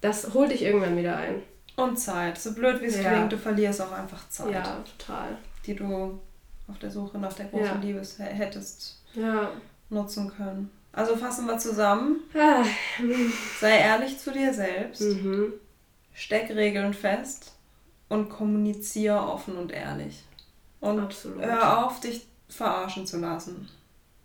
[0.00, 1.42] das holt dich irgendwann wieder ein.
[1.76, 2.38] Und Zeit.
[2.38, 3.12] So blöd wie es ja.
[3.12, 4.52] klingt, du verlierst auch einfach Zeit.
[4.52, 5.36] Ja, total.
[5.66, 6.20] Die du
[6.66, 7.80] auf der Suche nach der großen ja.
[7.80, 9.50] Liebe hättest ja.
[9.90, 10.70] nutzen können.
[10.92, 12.20] Also fassen wir zusammen.
[12.34, 12.64] Ah.
[13.60, 15.02] Sei ehrlich zu dir selbst.
[15.02, 15.52] Mhm.
[16.12, 17.52] Steck Regeln fest
[18.08, 20.24] und kommuniziere offen und ehrlich.
[20.80, 21.42] Und Absolut.
[21.42, 23.68] hör auf, dich verarschen zu lassen.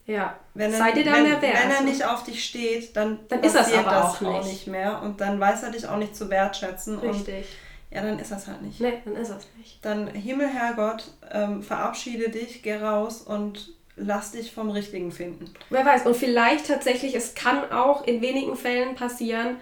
[0.06, 3.41] Ja, wenn er, sei dir dann wenn, Wenn er nicht auf dich steht, dann, dann
[3.41, 4.30] ist das aber das auch, nicht.
[4.30, 5.01] auch nicht mehr.
[5.01, 6.99] Und dann weiß er dich auch nicht zu wertschätzen.
[6.99, 7.45] Richtig.
[7.89, 8.82] Und ja, dann ist das halt nicht.
[8.82, 9.84] Nee, dann ist das nicht.
[9.86, 15.54] Dann Himmel, Herrgott, ähm, verabschiede dich, geh raus und lass dich vom Richtigen finden.
[15.70, 19.58] Wer weiß, und vielleicht tatsächlich, es kann auch in wenigen Fällen passieren,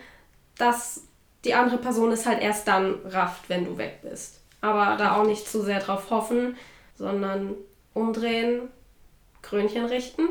[0.57, 1.03] dass
[1.43, 4.39] die andere Person es halt erst dann rafft, wenn du weg bist.
[4.61, 6.55] Aber da auch nicht zu sehr drauf hoffen,
[6.95, 7.55] sondern
[7.93, 8.69] umdrehen,
[9.41, 10.29] Krönchen richten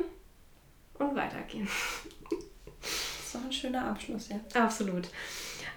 [0.98, 1.68] und weitergehen.
[2.80, 4.61] Das ist doch ein schöner Abschluss, ja.
[4.61, 5.08] Absolut.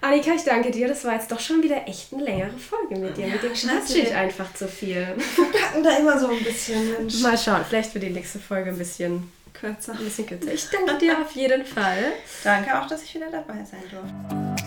[0.00, 0.86] Annika, ich danke dir.
[0.88, 3.26] Das war jetzt doch schon wieder echt eine längere Folge mit dir.
[3.26, 5.14] Ja, mit dir quatsche ich einfach zu viel.
[5.16, 7.20] Wir packen da immer so ein bisschen, Mensch.
[7.22, 9.92] Mal schauen, vielleicht wird die nächste Folge ein bisschen kürzer.
[9.92, 10.52] Ein bisschen kürzer.
[10.52, 12.12] Ich danke dir auf jeden Fall.
[12.42, 14.63] Danke auch, dass ich wieder dabei sein durfte.